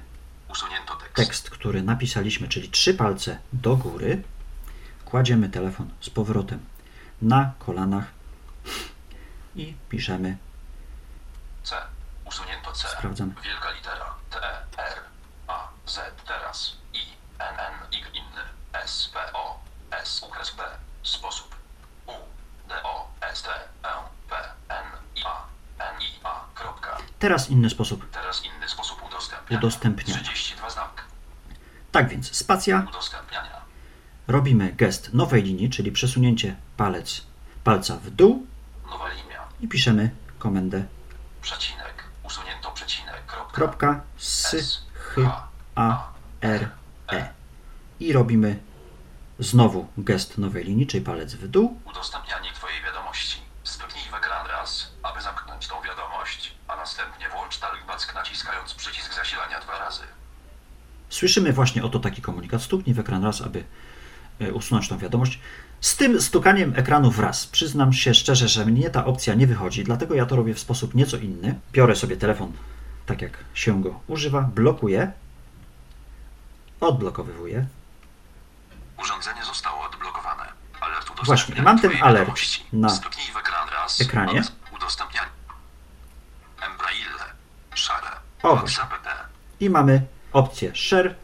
tekst. 0.99 1.15
tekst, 1.15 1.51
który 1.51 1.83
napisaliśmy, 1.83 2.49
czyli 2.49 2.71
trzy 2.71 2.95
palce 2.95 3.39
do 3.53 3.77
góry. 3.77 4.23
Kładziemy 5.05 5.49
telefon 5.49 5.91
z 6.01 6.11
powrotem 6.11 6.61
na 7.23 7.53
kolanach 7.59 8.05
i 9.57 9.75
piszemy, 9.89 10.37
C. 11.63 11.77
Usunięto 12.25 12.73
C. 12.73 12.89
Sprawdzam. 12.89 13.35
Wielka 13.45 13.71
litera. 13.71 14.15
T. 14.31 14.39
E, 14.43 14.67
R. 14.79 14.99
A. 15.49 15.69
Z. 15.87 16.01
Teraz. 16.27 16.77
S. 18.87 19.11
P. 19.15 19.19
O. 19.33 19.59
S. 20.03 20.23
Ukres 20.23 20.51
B. 20.57 20.63
Sposób. 21.03 21.49
U. 22.07 22.13
D. 22.69 22.75
O. 22.85 23.09
S. 23.33 23.43
T. 23.43 23.49
E. 23.83 23.89
P. 24.31 24.35
N. 24.69 24.87
I. 25.17 25.23
A. 25.25 25.35
N. 25.79 26.01
I. 26.03 26.09
A. 26.25 26.45
Kropka. 26.55 26.97
teraz 27.19 27.51
inny 27.51 27.71
sposób. 27.71 28.11
Teraz 28.11 28.45
inny 28.45 28.69
sposób 28.69 29.03
udostępniania. 29.07 29.59
Udostępniania. 29.59 30.23
32 30.23 30.71
znak. 30.71 31.05
Tak 31.93 32.09
więc 32.09 32.37
spacja, 32.37 32.87
Udostępniania. 32.89 33.61
robimy 34.29 34.73
gest 34.73 35.15
nowej 35.15 35.43
linii, 35.43 35.71
czyli 35.71 35.93
przesunięcie 35.93 36.57
palec, 36.77 37.23
palca 37.65 37.97
w 37.97 38.11
dół 38.11 38.47
Nowa 38.91 39.09
linia. 39.09 39.41
i 39.61 39.69
piszemy 39.69 40.11
komendę 40.39 40.85
Przecinek. 41.43 42.05
Usunięto 42.23 42.71
przecinek. 42.71 43.23
Kropka. 43.27 43.53
kropka 43.55 44.01
s, 44.19 44.83
h, 44.95 45.49
a, 45.75 46.09
r, 46.41 46.69
e. 47.13 47.29
I 48.01 48.13
robimy 48.13 48.59
znowu 49.39 49.87
gest 49.99 50.39
nowej 50.39 50.65
linii, 50.65 50.87
czyli 50.87 51.05
palec 51.05 51.35
w 51.35 51.49
dół. 51.49 51.81
Udostępnianie 51.91 52.53
Twojej 52.53 52.83
wiadomości. 52.83 53.39
Spychnij 53.65 54.05
w 54.11 54.15
ekran 54.15 54.47
raz, 54.47 54.93
aby 55.03 55.21
zamknąć 55.21 55.69
tą 55.69 55.75
wiadomość, 55.83 56.55
a 56.69 56.77
następnie 56.77 57.29
włącz 57.29 57.59
talkback 57.59 58.15
naciskając 58.15 58.75
przycisk 58.75 59.15
zasilania 59.15 59.61
dwa 59.61 59.79
razy. 59.79 60.03
Słyszymy 61.09 61.53
właśnie 61.53 61.85
oto 61.85 61.99
taki 61.99 62.23
komunikat. 62.23 62.63
Stuknij 62.63 62.95
w 62.95 62.99
ekran 62.99 63.25
raz, 63.25 63.43
aby 63.43 63.65
e, 64.41 64.53
usunąć 64.53 64.89
tą 64.89 64.99
wiadomość. 64.99 65.41
Z 65.81 65.97
tym 65.97 66.21
stukaniem 66.21 66.73
ekranu 66.77 67.11
wraz. 67.11 67.47
Przyznam 67.47 67.93
się 67.93 68.15
szczerze, 68.15 68.49
że 68.49 68.67
mnie 68.67 68.91
ta 68.91 69.05
opcja 69.05 69.35
nie 69.35 69.47
wychodzi, 69.47 69.85
dlatego 69.85 70.15
ja 70.15 70.27
to 70.27 70.37
robię 70.37 70.55
w 70.55 70.61
sposób 70.61 70.95
nieco 70.95 71.17
inny. 71.17 71.61
Biorę 71.73 71.97
sobie 71.97 72.17
telefon 72.17 72.53
tak 73.07 73.23
jak 73.23 73.39
się 73.55 73.83
go 73.83 74.01
używa, 74.07 74.41
blokuję, 74.43 75.13
odblokowywuję. 76.81 77.67
Urządzenie 79.07 79.45
zostało 79.45 79.85
odblokowane. 79.85 80.53
Alert 80.81 81.11
Właśnie, 81.25 81.63
mam 81.63 81.81
ten 81.81 81.91
alert 82.03 82.41
na 82.73 82.89
ekranie. 84.01 84.43
udostępnianie. 84.77 85.29
Embraille. 86.61 87.11
O, 88.43 88.65
i 89.61 89.71
mamy 89.71 90.07
opcję 90.33 90.73
Share 90.75 91.15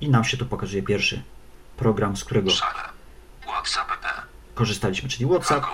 i 0.00 0.08
nam 0.08 0.24
się 0.24 0.36
tu 0.36 0.46
pokazuje 0.46 0.82
pierwszy 0.82 1.22
program, 1.76 2.16
z 2.16 2.24
którego 2.24 2.50
korzystaliśmy, 4.54 5.08
czyli 5.08 5.26
WhatsApp. 5.26 5.66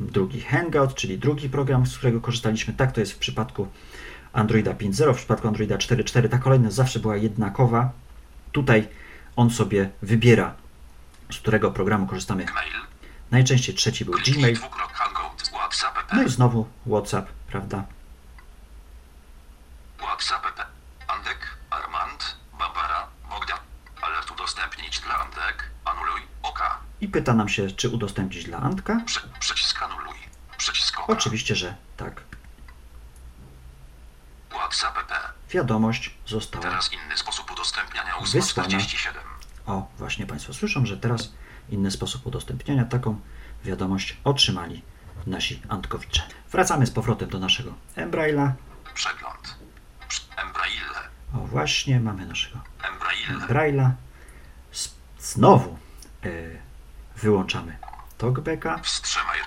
Drugi 0.00 0.40
Hangout, 0.40 0.94
czyli 0.94 1.18
drugi 1.18 1.48
program, 1.48 1.86
z 1.86 1.98
którego 1.98 2.20
korzystaliśmy. 2.20 2.74
Tak 2.74 2.92
to 2.92 3.00
jest 3.00 3.12
w 3.12 3.18
przypadku 3.18 3.68
Androida 4.32 4.72
5.0, 4.72 5.14
w 5.14 5.16
przypadku 5.16 5.48
Androida 5.48 5.76
4.4 5.76 6.28
ta 6.28 6.38
kolejność 6.38 6.74
zawsze 6.74 6.98
była 6.98 7.16
jednakowa. 7.16 7.90
Tutaj 8.52 8.88
on 9.36 9.50
sobie 9.50 9.90
wybiera, 10.02 10.54
z 11.32 11.38
którego 11.38 11.70
programu 11.70 12.06
korzystamy. 12.06 12.44
Mail. 12.54 12.72
Najczęściej 13.30 13.74
trzeci 13.74 14.04
był 14.04 14.14
Gmail, 14.14 14.58
no 16.12 16.22
i 16.22 16.28
znowu 16.28 16.68
WhatsApp, 16.86 17.28
prawda? 17.46 17.84
WhatsApp. 19.98 20.46
Andek. 21.06 21.38
Armand. 21.70 22.36
Barbara. 22.58 23.06
Bogdan. 23.30 23.58
Alert 24.02 24.30
udostępnić 24.30 25.00
dla 25.00 25.18
Andek. 25.18 25.70
Anuluj. 25.84 26.20
OK. 26.42 26.60
I 27.00 27.08
pyta 27.08 27.34
nam 27.34 27.48
się, 27.48 27.70
czy 27.70 27.88
udostępnić 27.88 28.44
dla 28.44 28.58
Antka. 28.58 29.00
Przy, 29.06 29.20
przycisk 29.40 29.82
anuluj. 29.82 30.18
Przycisk 30.56 31.00
OK. 31.00 31.10
Oczywiście, 31.10 31.54
że 31.54 31.74
tak. 31.96 32.22
WhatsApp. 34.50 35.00
Wiadomość 35.50 36.14
została. 36.26 36.64
Teraz 36.64 36.92
inny 36.92 37.16
sposób 37.16 37.50
udostępniania 37.50 38.16
ósma 38.16 38.40
Wysłana. 38.40 38.68
47. 38.68 39.19
O, 39.66 39.88
właśnie 39.98 40.26
Państwo 40.26 40.54
słyszą, 40.54 40.86
że 40.86 40.96
teraz 40.96 41.32
inny 41.70 41.90
sposób 41.90 42.26
udostępniania. 42.26 42.84
Taką 42.84 43.20
wiadomość 43.64 44.16
otrzymali 44.24 44.82
nasi 45.26 45.62
Antkowicze. 45.68 46.22
Wracamy 46.52 46.86
z 46.86 46.90
powrotem 46.90 47.28
do 47.30 47.38
naszego 47.38 47.74
Embraila. 47.96 48.54
Przegląd. 48.94 49.56
Prz- 50.08 50.42
Embraille. 50.46 50.84
O, 51.34 51.38
właśnie 51.38 52.00
mamy 52.00 52.26
naszego 52.26 52.58
Embraille. 53.30 53.94
S- 54.72 54.94
Znowu 55.18 55.78
e, 56.24 56.28
wyłączamy 57.16 57.76
talkbacka 58.18 58.78
Wstrzymaj. 58.78 59.38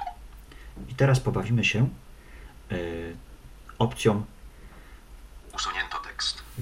i 0.89 0.95
teraz 0.95 1.19
pobawimy 1.19 1.65
się 1.65 1.89
e, 2.71 2.76
opcją. 3.80 4.26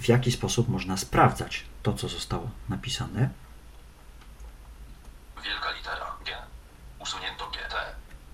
W 0.02 0.08
jaki 0.10 0.32
sposób 0.32 0.70
można 0.70 0.98
sprawdzać 0.98 1.66
to, 1.84 1.94
co 1.94 2.08
zostało 2.10 2.50
napisane. 2.70 3.30
Wielka 5.44 5.72
litera 5.72 6.16
G. 6.26 6.36
Usunięto 7.00 7.50
G. 7.50 7.60
T. 7.70 7.76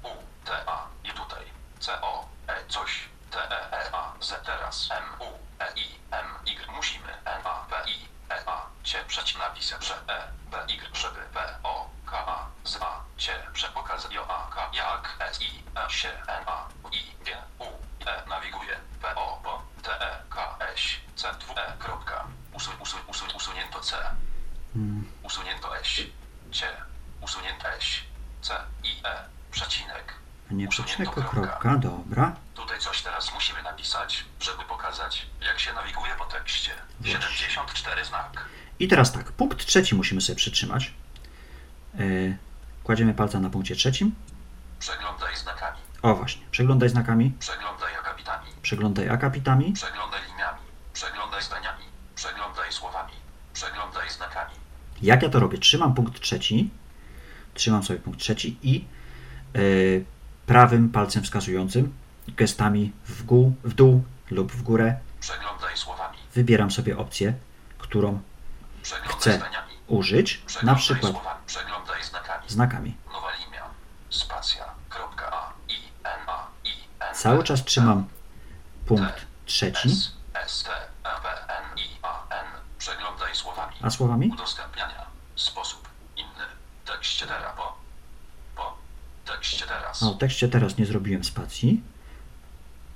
U. 0.03 0.09
T. 0.45 0.51
A. 0.67 0.87
I 1.03 1.09
tutaj. 1.09 1.45
C. 1.79 2.01
O. 2.01 2.27
E. 2.47 2.65
Coś. 2.67 3.09
T. 3.31 3.37
E. 3.51 3.71
E. 3.71 3.91
A. 3.93 4.13
Z. 4.19 4.45
Teraz. 4.45 4.89
M. 4.91 5.03
U. 5.19 5.39
E. 5.59 5.73
I. 5.75 5.85
M. 6.11 6.25
Y. 6.45 6.71
Musimy. 6.75 7.13
N. 7.25 7.41
A. 7.43 7.65
P. 7.69 7.89
I. 7.89 8.07
E. 8.29 8.43
A. 8.49 8.65
Cie. 8.83 9.03
Przeć 9.07 9.37
napisy. 9.37 9.75
Że. 9.81 9.93
E. 10.07 10.27
B. 10.51 10.65
Y. 10.67 10.97
Żeby. 10.97 11.21
P. 11.33 11.57
O. 11.63 11.89
K. 12.05 12.27
A. 12.27 12.47
Z. 12.63 12.77
A. 12.81 13.03
Cie. 13.17 13.47
Przepokaz. 13.53 14.07
Jo. 14.11 14.25
A. 14.29 14.49
K. 14.55 14.69
Jak. 14.73 15.17
S. 15.31 15.41
I. 15.41 15.63
E. 15.75 15.89
Sie. 15.89 16.11
N. 16.27 16.43
A. 16.47 16.67
I. 16.91 17.01
G. 17.25 17.37
U. 17.59 17.65
E. 18.05 18.29
Nawiguje. 18.29 18.79
P. 19.01 19.15
O. 19.15 19.39
Po. 19.43 19.61
T. 19.83 19.91
E. 20.01 20.23
K. 20.29 20.57
S. 20.75 20.81
C. 21.15 21.33
Dwu. 21.39 21.46
E. 21.57 21.73
Kropka. 21.79 22.23
Usuń. 22.53 22.73
Usuń. 22.79 22.99
Usuń. 23.07 23.29
Usunięto 23.35 23.79
C. 23.79 23.95
Usunięto 25.23 25.77
eś. 25.79 26.07
Cie. 26.51 26.67
Usunięto 27.21 27.69
eś. 27.77 28.03
C. 28.41 28.53
I. 28.83 29.01
E. 29.05 29.23
Przecinek. 29.51 30.13
Nie 30.51 30.67
przecinek, 30.67 31.13
tylko 31.13 31.29
kropka, 31.29 31.77
dobra. 31.77 32.35
Tutaj 32.55 32.79
coś 32.79 33.01
teraz 33.01 33.33
musimy 33.33 33.63
napisać, 33.63 34.25
żeby 34.39 34.63
pokazać, 34.63 35.25
jak 35.41 35.59
się 35.59 35.73
nawiguje 35.73 36.11
po 36.17 36.25
tekście. 36.25 36.71
74 37.03 38.05
znak. 38.05 38.45
I 38.79 38.87
teraz 38.87 39.11
tak, 39.11 39.31
punkt 39.31 39.65
trzeci 39.65 39.95
musimy 39.95 40.21
sobie 40.21 40.35
przytrzymać. 40.35 40.93
E, 41.95 41.99
kładziemy 42.83 43.13
palca 43.13 43.39
na 43.39 43.49
punkcie 43.49 43.75
trzecim. 43.75 44.15
Przeglądaj 44.79 45.35
znakami. 45.35 45.77
O 46.01 46.15
właśnie, 46.15 46.45
przeglądaj 46.51 46.89
znakami, 46.89 47.33
Przeglądaj 47.39 47.95
akapitami. 47.95 48.51
przeglądaj 48.61 49.09
akapitami. 49.09 49.73
Przeglądaj 50.93 51.41
zdaniami. 51.43 51.83
Przeglądaj 52.15 52.71
słowami. 52.73 53.13
Przeglądaj 53.53 54.09
znakami. 54.09 54.53
Jak 55.01 55.23
ja 55.23 55.29
to 55.29 55.39
robię? 55.39 55.57
Trzymam 55.57 55.93
punkt 55.93 56.19
trzeci, 56.21 56.69
trzymam 57.53 57.83
sobie 57.83 57.99
punkt 57.99 58.19
trzeci 58.19 58.57
i 58.63 58.85
e, 59.55 59.59
prawym 60.45 60.89
palcem 60.89 61.23
wskazującym, 61.23 61.93
gestami 62.27 62.91
w, 63.05 63.23
gół, 63.23 63.53
w 63.63 63.73
dół 63.73 64.03
lub 64.31 64.51
w 64.51 64.63
górę, 64.63 64.95
wybieram 66.35 66.71
sobie 66.71 66.97
opcję, 66.97 67.33
którą 67.77 68.19
Przeglądaj 68.81 69.17
chcę 69.17 69.37
zdaniami. 69.37 69.73
użyć, 69.87 70.41
na 70.41 70.45
Przeglądaj 70.47 70.81
przykład 70.81 71.11
słowami. 71.13 71.39
Przeglądaj 71.47 72.03
znakami. 72.03 72.43
znakami. 72.47 72.95
Linia. 73.45 73.63
Spacja. 74.09 74.65
Kropka 74.89 75.31
A. 75.31 75.53
I. 75.69 75.73
N. 76.03 76.11
A. 76.27 76.47
I. 76.63 76.69
N. 76.99 77.15
Cały 77.15 77.43
czas 77.43 77.65
trzymam 77.65 78.07
punkt 78.85 79.25
trzeci, 79.45 79.89
S. 79.89 80.11
S. 80.33 80.63
T. 80.63 80.69
słowami. 83.37 83.75
a 83.81 83.89
słowami 83.89 84.29
Udostępniania. 84.33 85.05
Sposób. 85.35 85.89
Inny. 86.17 86.45
Tekście 86.85 87.25
teraz. 87.27 87.57
Po. 87.57 87.77
Po. 88.55 88.77
Tekście 89.25 89.65
teraz. 89.65 90.03
o 90.03 90.13
tekście 90.13 90.47
teraz 90.49 90.77
nie 90.77 90.85
zrobiłem 90.85 91.23
spacji. 91.23 91.83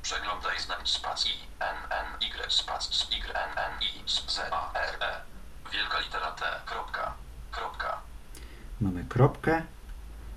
Przeglądaj 0.02 0.60
znak 0.60 0.82
spacji. 0.84 1.32
N. 1.60 1.76
N. 1.90 2.06
Y. 2.22 2.52
Spac. 2.52 2.90
Y. 3.12 3.30
N. 3.36 3.58
N. 3.58 3.82
I. 3.82 4.10
Z. 4.10 4.40
A. 4.52 4.74
R. 4.74 4.96
E. 5.02 5.22
Wielka 5.72 6.00
litera 6.00 6.32
T. 6.32 6.46
Kropka. 6.66 7.14
Kropka. 7.52 8.02
Mamy 8.82 9.06
kropkę, 9.10 9.62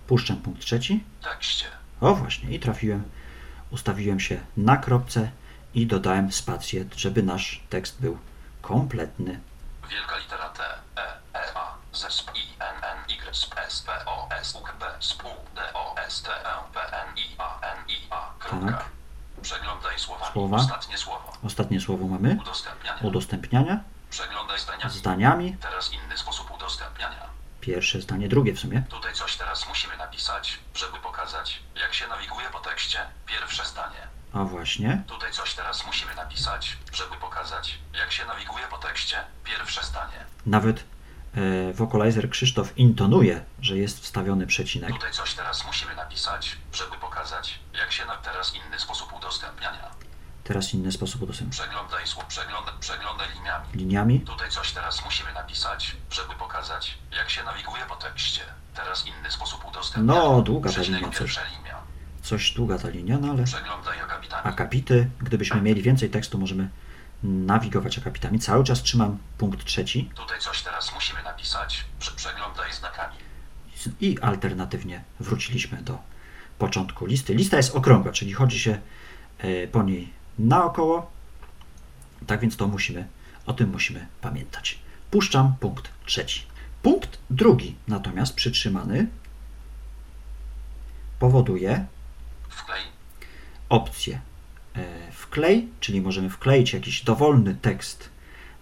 puszczam 0.07 0.37
punkt 0.37 0.61
trzeci. 0.61 1.05
Tekście. 1.23 1.65
O 2.01 2.15
właśnie, 2.15 2.51
i 2.51 2.61
trafiłem. 2.61 3.03
Ustawiłem 3.71 4.21
się 4.21 4.41
na 4.57 4.77
kropce 4.77 5.31
i 5.75 5.87
dodałem 5.87 6.33
spację, 6.33 6.85
żeby 6.97 7.23
nasz 7.23 7.63
tekst 7.71 8.01
był 8.01 8.19
kompletny. 8.63 9.41
P, 13.99 14.05
O, 14.07 14.29
S, 14.31 14.55
U, 14.55 14.61
B, 14.81 14.99
S, 14.99 15.17
U, 15.25 15.55
D, 15.55 15.61
O, 15.75 15.95
S, 15.97 16.23
T, 16.23 16.31
E, 16.31 16.73
P, 16.75 16.81
N, 16.93 17.19
I, 17.19 17.35
A, 17.39 17.61
N, 17.61 17.79
I, 17.89 18.07
A, 18.11 18.33
kropka. 18.39 18.73
Tak. 18.73 18.85
Przeglądaj 19.43 19.99
słowami. 19.99 20.33
Słowa. 20.33 20.57
Ostatnie 20.57 20.99
słowo. 20.99 21.33
Ostatnie 21.45 21.81
słowo 21.81 22.07
mamy. 22.07 22.37
Udostępniania. 22.41 23.01
Udostępniania. 23.03 23.81
Przeglądaj 24.11 24.59
zdaniami. 24.59 24.91
Zdaniami. 24.93 25.57
Teraz 25.61 25.93
inny 25.93 26.19
sposób 26.19 26.51
udostępniania. 26.51 27.25
Pierwsze 27.61 28.01
zdanie, 28.01 28.29
drugie 28.29 28.53
w 28.53 28.61
sumie. 28.61 28.83
Tutaj 28.91 29.13
coś 29.13 29.37
teraz 29.37 29.69
musimy 29.69 29.97
napisać, 29.97 30.59
żeby 30.75 30.99
pokazać, 30.99 31.63
jak 31.75 31.95
się 31.95 32.07
nawiguje 32.09 32.47
po 32.53 32.61
tekście. 32.61 32.99
Pierwsze 33.27 33.65
zdanie. 33.65 34.09
A 34.33 34.45
właśnie. 34.45 35.03
Tutaj 35.07 35.33
coś 35.33 35.55
teraz 35.55 35.87
musimy 35.87 36.15
napisać, 36.15 36.77
żeby 36.93 37.17
pokazać, 37.17 37.79
jak 37.93 38.13
się 38.13 38.25
nawiguje 38.27 38.65
po 38.71 38.79
tekście. 38.79 39.25
Pierwsze 39.45 39.85
zdanie. 39.85 40.25
Nawet 40.47 40.85
wokalizer 41.75 42.31
Krzysztof 42.31 42.79
intonuje, 42.79 43.45
że 43.61 43.79
jest 43.79 44.01
wstawiony 44.01 44.47
przecinek. 44.47 44.93
Tutaj 44.93 45.13
coś 45.13 45.35
teraz 45.35 45.67
musimy 45.67 45.95
napisać, 45.95 46.57
żeby 46.73 46.97
pokazać, 46.97 47.59
jak 47.81 47.93
się 47.93 48.05
na 48.05 48.17
teraz 48.17 48.55
inny 48.55 48.79
sposób 48.79 49.13
udostępniania. 49.13 49.91
Teraz 50.45 50.75
inny 50.75 50.93
sposób 50.93 51.23
udostępnienia. 51.23 51.65
Przeglądaj 51.65 52.07
słów, 52.07 52.25
przeglądaj, 52.25 52.75
przeglądaj 52.81 53.27
liniami. 53.35 53.67
Liniami. 53.75 54.21
Tutaj 54.21 54.51
coś 54.51 54.73
teraz 54.73 55.05
musimy 55.05 55.33
napisać, 55.33 55.97
żeby 56.11 56.35
pokazać, 56.35 56.99
jak 57.17 57.31
się 57.31 57.45
nawiguje 57.45 57.83
po 57.89 57.97
tekście. 57.97 58.41
Teraz 58.75 59.07
inny 59.07 59.31
sposób 59.31 59.65
udostępniania. 59.65 60.21
No, 60.21 60.43
długa 60.43 60.73
ta 60.73 60.83
linia, 60.83 61.11
coś. 61.11 61.39
Coś 62.23 62.51
długa 62.51 62.79
ta 62.79 62.89
linia, 62.89 63.19
no 63.19 63.31
ale 63.31 63.45
Przeglądaj 63.45 64.01
akapitami. 64.01 64.43
akapity. 64.45 65.11
Gdybyśmy 65.21 65.63
mieli 65.63 65.83
więcej 65.83 66.11
tekstu, 66.11 66.39
możemy 66.39 66.69
nawigować 67.25 67.99
akapitami. 67.99 68.39
Cały 68.39 68.65
czas 68.65 68.83
trzymam 68.83 69.19
punkt 69.39 69.65
trzeci 69.65 70.11
Tutaj 70.15 70.39
coś 70.41 70.63
teraz 70.63 70.95
musimy 70.95 71.23
napisać, 71.23 71.85
przeglądaj 71.99 72.73
znakami. 72.73 73.17
i 74.01 74.19
alternatywnie 74.21 75.05
wróciliśmy 75.21 75.83
do 75.83 75.99
początku 76.59 77.07
listy. 77.07 77.35
Lista 77.35 77.57
jest 77.57 77.77
okrągła, 77.77 78.13
czyli 78.13 78.33
chodzi 78.33 78.59
się 78.61 78.79
e, 79.39 79.67
po 79.67 79.83
niej 79.83 80.13
naokoło. 80.39 81.11
Tak 82.27 82.41
więc 82.41 82.57
to 82.57 82.69
musimy, 82.69 83.09
o 83.47 83.53
tym 83.53 83.71
musimy 83.71 84.07
pamiętać. 84.21 84.79
Puszczam 85.11 85.55
punkt 85.61 85.91
trzeci. 86.07 86.47
Punkt 86.83 87.19
drugi 87.31 87.75
natomiast 87.89 88.35
przytrzymany 88.35 89.07
powoduje 91.19 91.87
Wklej. 92.49 92.83
opcję 93.69 94.21
wklej, 95.13 95.69
czyli 95.81 96.01
możemy 96.01 96.31
wkleić 96.31 96.73
jakiś 96.73 97.05
dowolny 97.05 97.55
tekst 97.55 98.09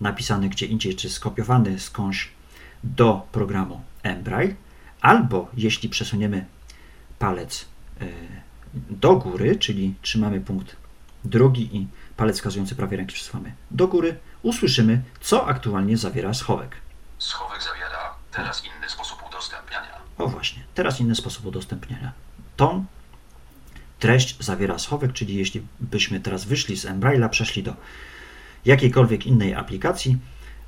napisany 0.00 0.48
gdzie 0.48 0.66
indziej, 0.66 0.96
czy 0.96 1.10
skopiowany 1.10 1.80
skądś 1.80 2.28
do 2.84 3.26
programu 3.32 3.80
Embraille, 4.02 4.54
albo 5.00 5.48
jeśli 5.56 5.88
przesuniemy 5.88 6.46
palec 7.18 7.66
e, 8.00 8.06
do 8.74 9.16
góry, 9.16 9.56
czyli 9.56 9.94
trzymamy 10.02 10.40
punkt 10.40 10.76
drugi 11.24 11.76
i 11.76 11.88
palec 12.16 12.36
wskazujący 12.36 12.74
prawej 12.74 12.96
ręki 12.98 13.14
przesuwamy 13.14 13.52
do 13.70 13.88
góry, 13.88 14.18
usłyszymy, 14.42 15.02
co 15.20 15.46
aktualnie 15.46 15.96
zawiera 15.96 16.34
schowek. 16.34 16.76
Schowek 17.18 17.62
zawiera. 17.62 18.14
Teraz 18.32 18.64
inny 18.64 18.88
sposób 18.88 19.22
udostępniania. 19.28 19.98
O 20.18 20.26
właśnie, 20.26 20.62
teraz 20.74 21.00
inny 21.00 21.14
sposób 21.14 21.46
udostępniania. 21.46 22.12
Tą 22.56 22.84
treść 24.02 24.36
zawiera 24.40 24.78
schowek, 24.78 25.12
czyli 25.12 25.34
jeśli 25.34 25.62
byśmy 25.80 26.20
teraz 26.20 26.44
wyszli 26.44 26.76
z 26.76 26.86
Embraila, 26.86 27.28
przeszli 27.28 27.62
do 27.62 27.76
jakiejkolwiek 28.64 29.26
innej 29.26 29.54
aplikacji, 29.54 30.18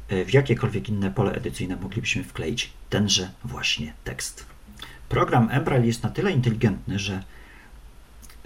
e, 0.08 0.24
w 0.24 0.34
jakiekolwiek 0.34 0.88
inne 0.88 1.10
pole 1.10 1.32
edycyjne 1.32 1.76
moglibyśmy 1.76 2.24
wkleić 2.24 2.72
tenże 2.90 3.30
właśnie 3.44 3.92
tekst. 4.04 4.46
Program 5.08 5.48
Embrail 5.50 5.84
jest 5.84 6.02
na 6.02 6.10
tyle 6.10 6.32
inteligentny, 6.32 6.98
że 6.98 7.22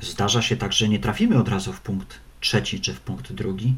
zdarza 0.00 0.42
się 0.42 0.56
tak, 0.56 0.72
że 0.72 0.88
nie 0.88 0.98
trafimy 0.98 1.38
od 1.38 1.48
razu 1.48 1.72
w 1.72 1.80
punkt 1.80 2.20
trzeci 2.40 2.80
czy 2.80 2.94
w 2.94 3.00
punkt 3.00 3.32
drugi. 3.32 3.76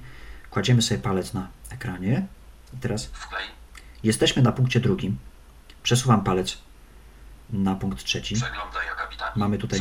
Kładziemy 0.51 0.83
sobie 0.83 1.01
palec 1.01 1.35
na 1.35 1.49
ekranie 1.70 2.27
i 2.75 2.77
teraz 2.77 3.07
Wklej. 3.07 3.44
jesteśmy 4.03 4.42
na 4.42 4.53
punkcie 4.53 4.81
drugim. 4.81 5.16
Przesuwam 5.83 6.25
palec 6.25 6.59
na 7.53 7.75
punkt 7.75 8.05
trzeci. 8.05 8.35
Akapitami. 8.37 9.10
Mamy 9.37 9.59
tutaj-. 9.59 9.81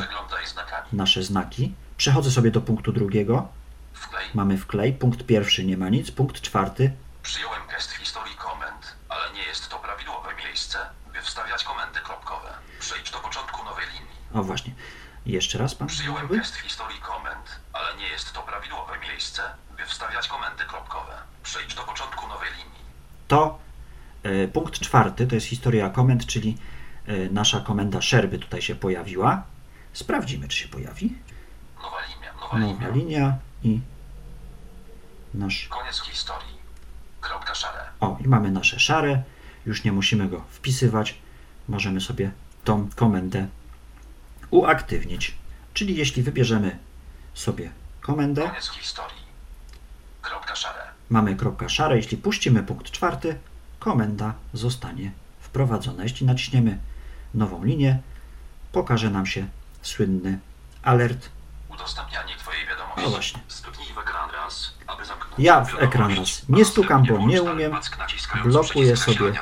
Nasze 0.94 1.24
znaki. 1.24 1.74
Przechodzę 1.98 2.32
sobie 2.32 2.52
do 2.52 2.62
punktu 2.62 2.92
drugiego. 2.92 3.48
Wklej. 3.94 4.26
Mamy 4.34 4.58
wklej. 4.58 4.94
Punkt 4.94 5.26
pierwszy 5.26 5.66
nie 5.66 5.78
ma 5.78 5.90
nic. 5.90 6.12
Punkt 6.12 6.42
czwarty. 6.42 6.92
Przyjąłem 7.24 7.62
gest 7.68 7.92
historii 7.92 8.36
komend, 8.36 8.96
ale 9.10 9.34
nie 9.34 9.44
jest 9.44 9.70
to 9.70 9.78
prawidłowe 9.80 10.30
miejsce, 10.46 10.78
by 11.14 11.22
wstawiać 11.22 11.64
komendy 11.64 12.00
kropkowe. 12.00 12.50
Przejdź 12.80 13.12
do 13.12 13.18
początku 13.20 13.64
nowej 13.64 13.86
linii. 13.94 14.16
O 14.34 14.44
właśnie. 14.44 14.74
Jeszcze 15.26 15.58
raz 15.58 15.76
pan. 15.76 15.88
Przyjąłem 15.88 16.24
mówi? 16.28 16.40
gest 16.40 16.56
historii 16.56 17.00
komend, 17.00 17.60
ale 17.74 17.98
nie 17.98 18.08
jest 18.08 18.34
to 18.34 18.42
prawidłowe 18.42 18.94
miejsce, 19.10 19.42
by 19.78 19.86
wstawiać 19.86 20.28
komendy 20.28 20.64
kropkowe. 20.66 21.14
Przejdź 21.44 21.76
do 21.76 21.82
początku 21.84 22.28
nowej 22.28 22.50
linii. 22.50 22.80
To 23.28 23.60
e, 24.24 24.48
punkt 24.48 24.80
czwarty 24.80 25.28
to 25.28 25.36
jest 25.36 25.48
historia 25.48 25.90
komend, 25.90 26.26
czyli 26.26 26.58
nasza 27.32 27.60
komenda 27.60 28.02
szerby 28.02 28.40
tutaj 28.40 28.62
się 28.62 28.76
pojawiła. 28.76 29.44
Sprawdzimy, 29.94 30.48
czy 30.48 30.58
się 30.58 30.68
pojawi. 30.68 31.14
Nowa 31.84 31.98
linia, 32.16 32.34
nowa 32.34 32.58
Nowa 32.60 32.88
linia. 32.88 32.90
linia 32.96 33.38
i 33.64 33.80
nasz. 35.34 35.68
Koniec 35.68 36.02
historii. 36.02 36.58
Kropka 37.22 37.56
szare. 37.56 37.80
O, 38.00 38.18
i 38.26 38.28
mamy 38.28 38.52
nasze 38.52 38.80
szare. 38.80 39.24
Już 39.66 39.84
nie 39.84 39.92
musimy 39.92 40.28
go 40.30 40.42
wpisywać. 40.50 41.16
Możemy 41.68 42.02
sobie 42.02 42.32
tą 42.64 42.90
komendę 42.96 43.48
uaktywnić. 44.52 45.36
Czyli 45.74 45.96
jeśli 45.96 46.24
wybierzemy 46.24 46.80
sobie 47.34 47.72
komendę, 48.02 48.42
Koniec 48.50 48.70
historii. 48.70 49.20
Kropka 50.22 50.56
szare. 50.56 50.82
mamy 51.10 51.36
kropka 51.36 51.70
szare. 51.70 51.96
Jeśli 51.98 52.18
puścimy 52.18 52.64
punkt 52.64 52.92
czwarty, 52.92 53.36
komenda 53.80 54.34
zostanie 54.54 55.12
wprowadzona. 55.40 56.04
Jeśli 56.04 56.26
naciśniemy 56.26 56.80
nową 57.34 57.64
linię, 57.64 58.00
pokaże 58.72 59.10
nam 59.10 59.26
się 59.26 59.48
słynny 59.82 60.40
alert. 60.84 61.30
Udostępnianie 61.70 62.38
Twojej 62.38 62.68
wiadomości. 62.68 63.04
No 63.04 63.10
właśnie. 63.10 63.42
Stuknij 63.48 63.94
w 63.94 63.98
ekran 63.98 64.30
raz, 64.32 64.74
aby 64.88 65.06
zamknąć 65.06 65.34
Ja 65.38 65.62
w 65.66 65.80
ekran 65.80 66.16
raz 66.18 66.42
nie 66.50 66.66
stukam, 66.66 67.04
bo 67.06 67.18
nie 67.18 67.42
umiem. 67.42 67.78
Blokuję 68.44 68.98
sobie. 68.98 69.34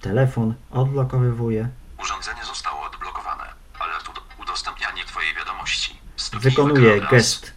Telefon 0.00 0.54
odblokowywuję. 0.70 1.68
Urządzenie 2.02 2.44
zostało 2.44 2.82
odblokowane. 2.86 3.44
Alert 3.78 4.08
ud- 4.08 4.20
udostępnianie 4.42 5.04
Twojej 5.04 5.34
wiadomości. 5.34 6.00
Stuknij 6.16 6.50
Wykonuję 6.50 7.00
gest 7.00 7.52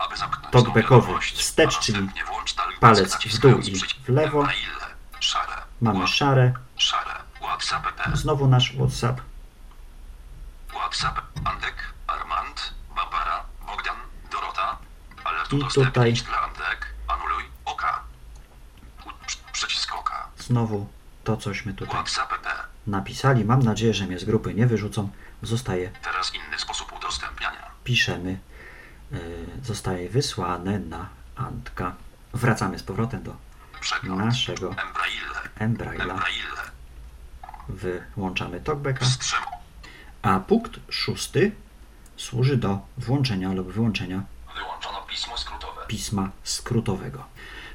talkbackowy 0.51 1.13
wstecz, 1.19 1.79
czyli 1.79 2.09
palec 2.79 3.15
w 3.17 3.37
dół 3.39 3.59
i 3.59 3.75
w 4.05 4.09
lewo. 4.09 4.47
Mamy 5.81 6.07
szare. 6.07 6.53
Szare. 6.77 7.13
Znowu 8.13 8.47
nasz 8.47 8.75
WhatsApp. 8.77 9.21
WhatsApp, 10.73 11.21
Andek, 11.43 11.75
Armand, 12.07 12.73
Barbara, 12.95 13.43
Bogdan, 13.65 13.95
Dorota, 14.31 14.77
alert 15.23 15.53
I 15.53 15.59
tutaj- 15.59 16.13
Andek, 16.43 16.93
anuluj, 17.07 17.43
oka, 17.65 18.03
przycisk 19.51 19.95
oka, 19.95 20.27
Znowu 20.39 20.87
to, 21.23 21.37
cośmy 21.37 21.73
tutaj 21.73 22.03
napisali. 22.87 23.45
Mam 23.45 23.63
nadzieję, 23.63 23.93
że 23.93 24.05
mnie 24.07 24.19
z 24.19 24.25
grupy 24.25 24.53
nie 24.53 24.67
wyrzucą. 24.67 25.09
Zostaje, 25.41 25.91
teraz 26.01 26.35
inny 26.35 26.59
sposób 26.59 26.93
udostępniania, 26.93 27.71
piszemy, 27.83 28.39
yy, 29.11 29.19
zostaje 29.63 30.09
wysłane 30.09 30.79
na 30.79 31.09
Antka. 31.35 31.95
Wracamy 32.33 32.79
z 32.79 32.83
powrotem 32.83 33.23
do 33.23 33.35
przegląd, 33.81 34.25
naszego 34.25 34.69
Embraille, 34.69 35.25
Embraila. 35.59 36.15
Wyłączamy 37.69 38.61
talkbacka. 38.61 39.05
A 40.21 40.39
punkt 40.39 40.79
szósty 40.89 41.51
służy 42.17 42.57
do 42.57 42.79
włączenia 42.97 43.53
lub 43.53 43.71
wyłączenia 43.71 44.23
wyłączono 44.55 45.01
pismo 45.09 45.37
skrótowe, 45.37 45.81
pisma 45.87 46.31
skrótowego. 46.43 47.23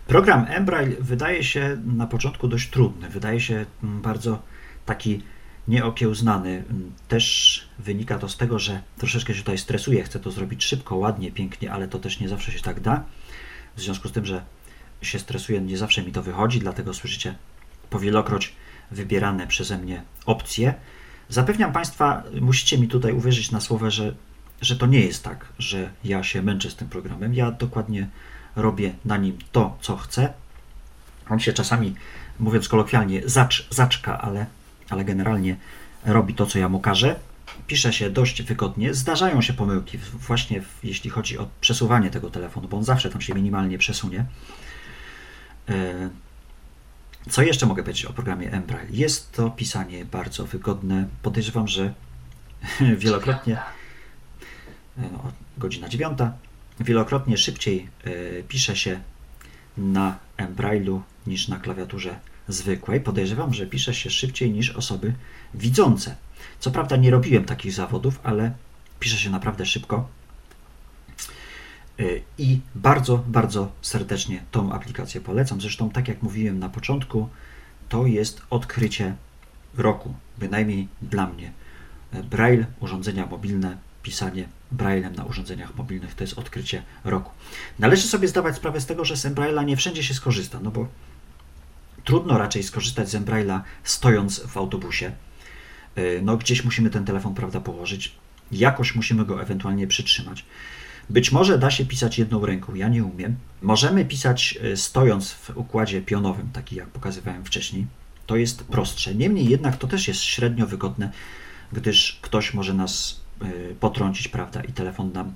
Program 0.07 0.47
Embrail 0.49 0.97
wydaje 1.01 1.45
się 1.45 1.79
na 1.85 2.07
początku 2.07 2.49
dość 2.49 2.71
trudny, 2.71 3.09
wydaje 3.09 3.41
się 3.41 3.67
mm, 3.83 4.03
bardzo 4.03 4.43
taki 4.87 5.23
nieokiełznany. 5.69 6.51
Mm, 6.51 6.93
Też 7.09 7.69
wynika 7.79 8.19
to 8.19 8.29
z 8.29 8.37
tego, 8.37 8.59
że 8.59 8.83
troszeczkę 8.99 9.35
się 9.35 9.41
tutaj 9.41 9.59
stresuję, 9.59 10.03
chcę 10.05 10.21
to 10.21 10.31
zrobić 10.31 10.65
szybko, 10.65 10.97
ładnie, 10.97 11.33
pięknie, 11.33 11.73
ale 11.73 11.89
to 11.89 11.99
też 11.99 12.21
nie 12.21 12.29
zawsze 12.29 12.53
się 12.53 12.61
tak 12.61 12.81
da. 12.81 13.05
W 13.77 13.81
związku 13.81 14.09
z 14.09 14.13
tym, 14.13 14.27
że 14.27 14.45
się 15.03 15.19
stresuję, 15.19 15.61
nie 15.61 15.79
zawsze 15.79 16.03
mi 16.03 16.13
to 16.13 16.23
wychodzi, 16.23 16.59
dlatego 16.59 16.95
słyszycie 16.95 17.35
powielokroć 17.91 18.55
wybierane 18.91 19.47
przeze 19.47 19.79
mnie 19.79 20.03
opcje. 20.27 20.75
Zapewniam 21.29 21.73
Państwa, 21.73 22.23
musicie 22.41 22.79
mi 22.79 22.89
tutaj 22.89 23.13
uwierzyć 23.13 23.51
na 23.51 23.61
słowo, 23.61 23.91
że, 23.91 24.15
że 24.63 24.77
to 24.77 24.87
nie 24.87 25.01
jest 25.01 25.25
tak, 25.25 25.47
że 25.59 25.91
ja 26.05 26.23
się 26.23 26.43
męczę 26.43 26.71
z 26.71 26.77
tym 26.77 26.89
programem. 26.89 27.35
Ja 27.35 27.51
dokładnie 27.51 28.09
robię 28.57 28.95
na 29.05 29.17
nim 29.17 29.39
to, 29.53 29.79
co 29.81 29.97
chcę. 29.97 30.33
On 31.29 31.41
się 31.41 31.53
czasami, 31.53 31.95
mówiąc 32.39 32.69
kolokwialnie, 32.69 33.23
zacz, 33.25 33.69
zaczka, 33.71 34.21
ale, 34.21 34.47
ale 34.91 35.05
generalnie 35.05 35.57
robi 36.05 36.35
to, 36.35 36.47
co 36.47 36.59
ja 36.59 36.69
mu 36.69 36.81
każę. 36.81 37.17
Pisze 37.67 37.93
się 37.93 38.11
dość 38.11 38.43
wygodnie. 38.43 38.95
Zdarzają 38.95 39.43
się 39.43 39.53
pomyłki, 39.53 39.99
właśnie 39.99 40.63
jeśli 40.83 41.11
chodzi 41.11 41.39
o 41.39 41.49
przesuwanie 41.61 42.11
tego 42.11 42.31
telefonu, 42.31 42.69
bo 42.69 42.77
on 42.77 42.85
zawsze 42.85 43.11
tam 43.11 43.21
się 43.21 43.35
minimalnie 43.35 43.79
przesunie. 43.79 44.25
E, 45.69 46.09
Co 47.31 47.43
jeszcze 47.43 47.67
mogę 47.67 47.83
powiedzieć 47.83 48.05
o 48.05 48.13
programie 48.13 48.53
Embrail? 48.53 48.89
Jest 48.91 49.33
to 49.33 49.51
pisanie 49.51 50.05
bardzo 50.05 50.47
wygodne. 50.47 51.09
Podejrzewam, 51.23 51.69
że 51.69 51.95
wielokrotnie 52.99 53.59
e, 54.99 55.03
o, 55.03 55.33
godzina 55.59 55.89
dziewiąta. 55.89 56.33
Wielokrotnie 56.81 57.39
szybciej 57.39 57.89
e, 58.05 58.43
pisze 58.43 58.77
się 58.77 59.01
na 59.77 60.19
Embrailu 60.37 61.03
niż 61.27 61.49
na 61.49 61.59
klawiaturze 61.59 62.19
zwykłej. 62.49 63.01
Podejrzewam, 63.01 63.55
że 63.55 63.67
pisze 63.67 63.95
się 63.95 64.11
szybciej 64.11 64.51
niż 64.51 64.71
osoby 64.71 65.15
widzące. 65.55 66.17
Co 66.61 66.71
prawda 66.71 66.97
nie 66.97 67.11
robiłem 67.11 67.45
takich 67.45 67.73
zawodów, 67.73 68.21
ale 68.23 68.53
pisze 69.01 69.17
się 69.17 69.31
naprawdę 69.31 69.67
szybko. 69.67 70.09
E, 71.99 72.03
I 72.39 72.61
bardzo, 72.75 73.25
bardzo 73.27 73.73
serdecznie 73.83 74.45
tą 74.51 74.73
aplikację 74.73 75.21
polecam. 75.21 75.61
Zresztą, 75.61 75.91
tak 75.91 76.09
jak 76.09 76.23
mówiłem 76.23 76.59
na 76.59 76.69
początku, 76.69 77.29
to 77.89 78.07
jest 78.07 78.43
odkrycie 78.51 79.15
roku, 79.77 80.15
bynajmniej 80.39 80.89
dla 81.03 81.27
mnie. 81.27 81.53
E, 82.13 82.23
Braille, 82.23 82.67
urządzenia 82.81 83.27
mobilne, 83.27 83.79
pisanie 84.03 84.49
Braillem 84.73 85.15
na 85.15 85.25
urządzeniach 85.25 85.77
mobilnych 85.77 86.15
to 86.15 86.25
jest 86.25 86.39
odkrycie 86.39 86.83
roku. 87.05 87.31
Należy 87.79 88.09
sobie 88.09 88.29
zdawać 88.29 88.57
sprawę 88.57 88.81
z 88.81 88.87
tego, 88.87 89.05
że 89.05 89.17
z 89.17 89.25
Embraille'a 89.25 89.65
nie 89.65 89.77
wszędzie 89.77 90.03
się 90.03 90.15
skorzysta, 90.15 90.61
no 90.63 90.71
bo 90.71 90.89
trudno 92.05 92.39
raczej 92.39 92.63
skorzystać 92.63 93.09
z 93.09 93.15
Embraille'a 93.15 93.61
stojąc 93.85 94.41
w 94.41 94.57
autobusie. 94.57 95.13
E, 95.97 96.23
No 96.23 96.37
gdzieś 96.37 96.65
musimy 96.65 96.91
ten 96.91 97.05
telefon, 97.05 97.35
prawda, 97.35 97.61
położyć. 97.61 98.15
Jakoś 98.53 98.95
musimy 98.95 99.25
go 99.25 99.43
ewentualnie 99.43 99.87
przytrzymać. 99.87 100.45
Być 101.11 101.33
może 101.33 101.59
da 101.59 101.71
się 101.71 101.87
pisać 101.87 102.19
jedną 102.19 102.47
ręką, 102.47 102.75
ja 102.75 102.89
nie 102.89 103.05
umiem. 103.05 103.37
Możemy 103.63 104.05
pisać 104.05 104.59
e, 104.63 104.77
stojąc 104.77 105.33
w 105.33 105.51
układzie 105.57 106.03
pionowym, 106.03 106.51
taki 106.53 106.77
jak 106.77 106.89
pokazywałem 106.89 107.45
wcześniej. 107.45 107.87
To 108.27 108.37
jest 108.37 108.65
prostsze. 108.65 109.15
Niemniej 109.15 109.49
jednak 109.49 109.77
to 109.77 109.87
też 109.87 110.09
jest 110.09 110.21
średnio 110.21 110.67
wygodne, 110.67 111.11
gdyż 111.73 112.19
ktoś 112.23 112.55
może 112.55 112.75
nas 112.75 113.21
e, 113.41 113.75
potrącić, 113.81 114.29
prawda, 114.29 114.63
i 114.63 114.73
telefon 114.73 115.13
nam 115.13 115.33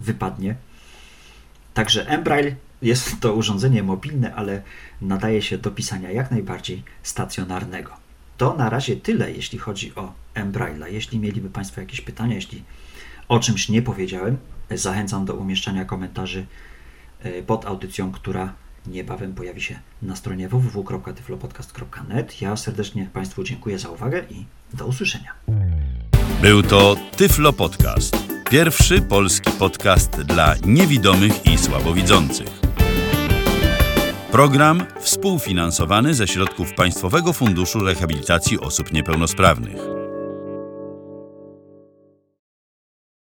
wypadnie. 0.00 0.54
Także 1.74 2.08
Embrail 2.08 2.54
jest 2.82 3.20
to 3.20 3.34
urządzenie 3.34 3.82
mobilne, 3.82 4.34
ale 4.34 4.62
nadaje 5.00 5.42
się 5.42 5.58
do 5.58 5.70
pisania 5.70 6.10
jak 6.10 6.30
najbardziej 6.30 6.82
stacjonarnego. 7.02 7.90
To 8.36 8.56
na 8.56 8.70
razie 8.70 8.96
tyle, 8.96 9.32
jeśli 9.32 9.58
chodzi 9.58 9.94
o 9.94 10.12
Embraila. 10.34 10.88
Jeśli 10.88 11.18
mieliby 11.18 11.50
Państwo 11.50 11.80
jakieś 11.80 12.00
pytania, 12.00 12.34
jeśli 12.34 12.62
o 13.28 13.38
czymś 13.38 13.68
nie 13.68 13.82
powiedziałem, 13.82 14.36
zachęcam 14.70 15.24
do 15.24 15.34
umieszczania 15.34 15.84
komentarzy 15.84 16.46
e, 17.20 17.42
pod 17.42 17.66
audycją, 17.66 18.12
która 18.12 18.52
niebawem 18.86 19.34
pojawi 19.34 19.60
się 19.60 19.78
na 20.02 20.16
stronie 20.16 20.48
www.tyflopodcast.net. 20.48 22.42
Ja 22.42 22.56
serdecznie 22.56 23.10
Państwu 23.12 23.44
dziękuję 23.44 23.78
za 23.78 23.88
uwagę 23.88 24.22
i 24.30 24.44
do 24.74 24.86
usłyszenia. 24.86 25.32
Był 26.42 26.62
to 26.62 26.96
Tyflo 27.16 27.52
Podcast. 27.52 28.16
Pierwszy 28.50 29.02
polski 29.02 29.50
podcast 29.58 30.22
dla 30.22 30.54
niewidomych 30.66 31.46
i 31.46 31.58
słabowidzących. 31.58 32.60
Program 34.30 34.86
współfinansowany 35.00 36.14
ze 36.14 36.28
środków 36.28 36.74
Państwowego 36.74 37.32
Funduszu 37.32 37.80
Rehabilitacji 37.80 38.60
Osób 38.60 38.92
Niepełnosprawnych. 38.92 40.05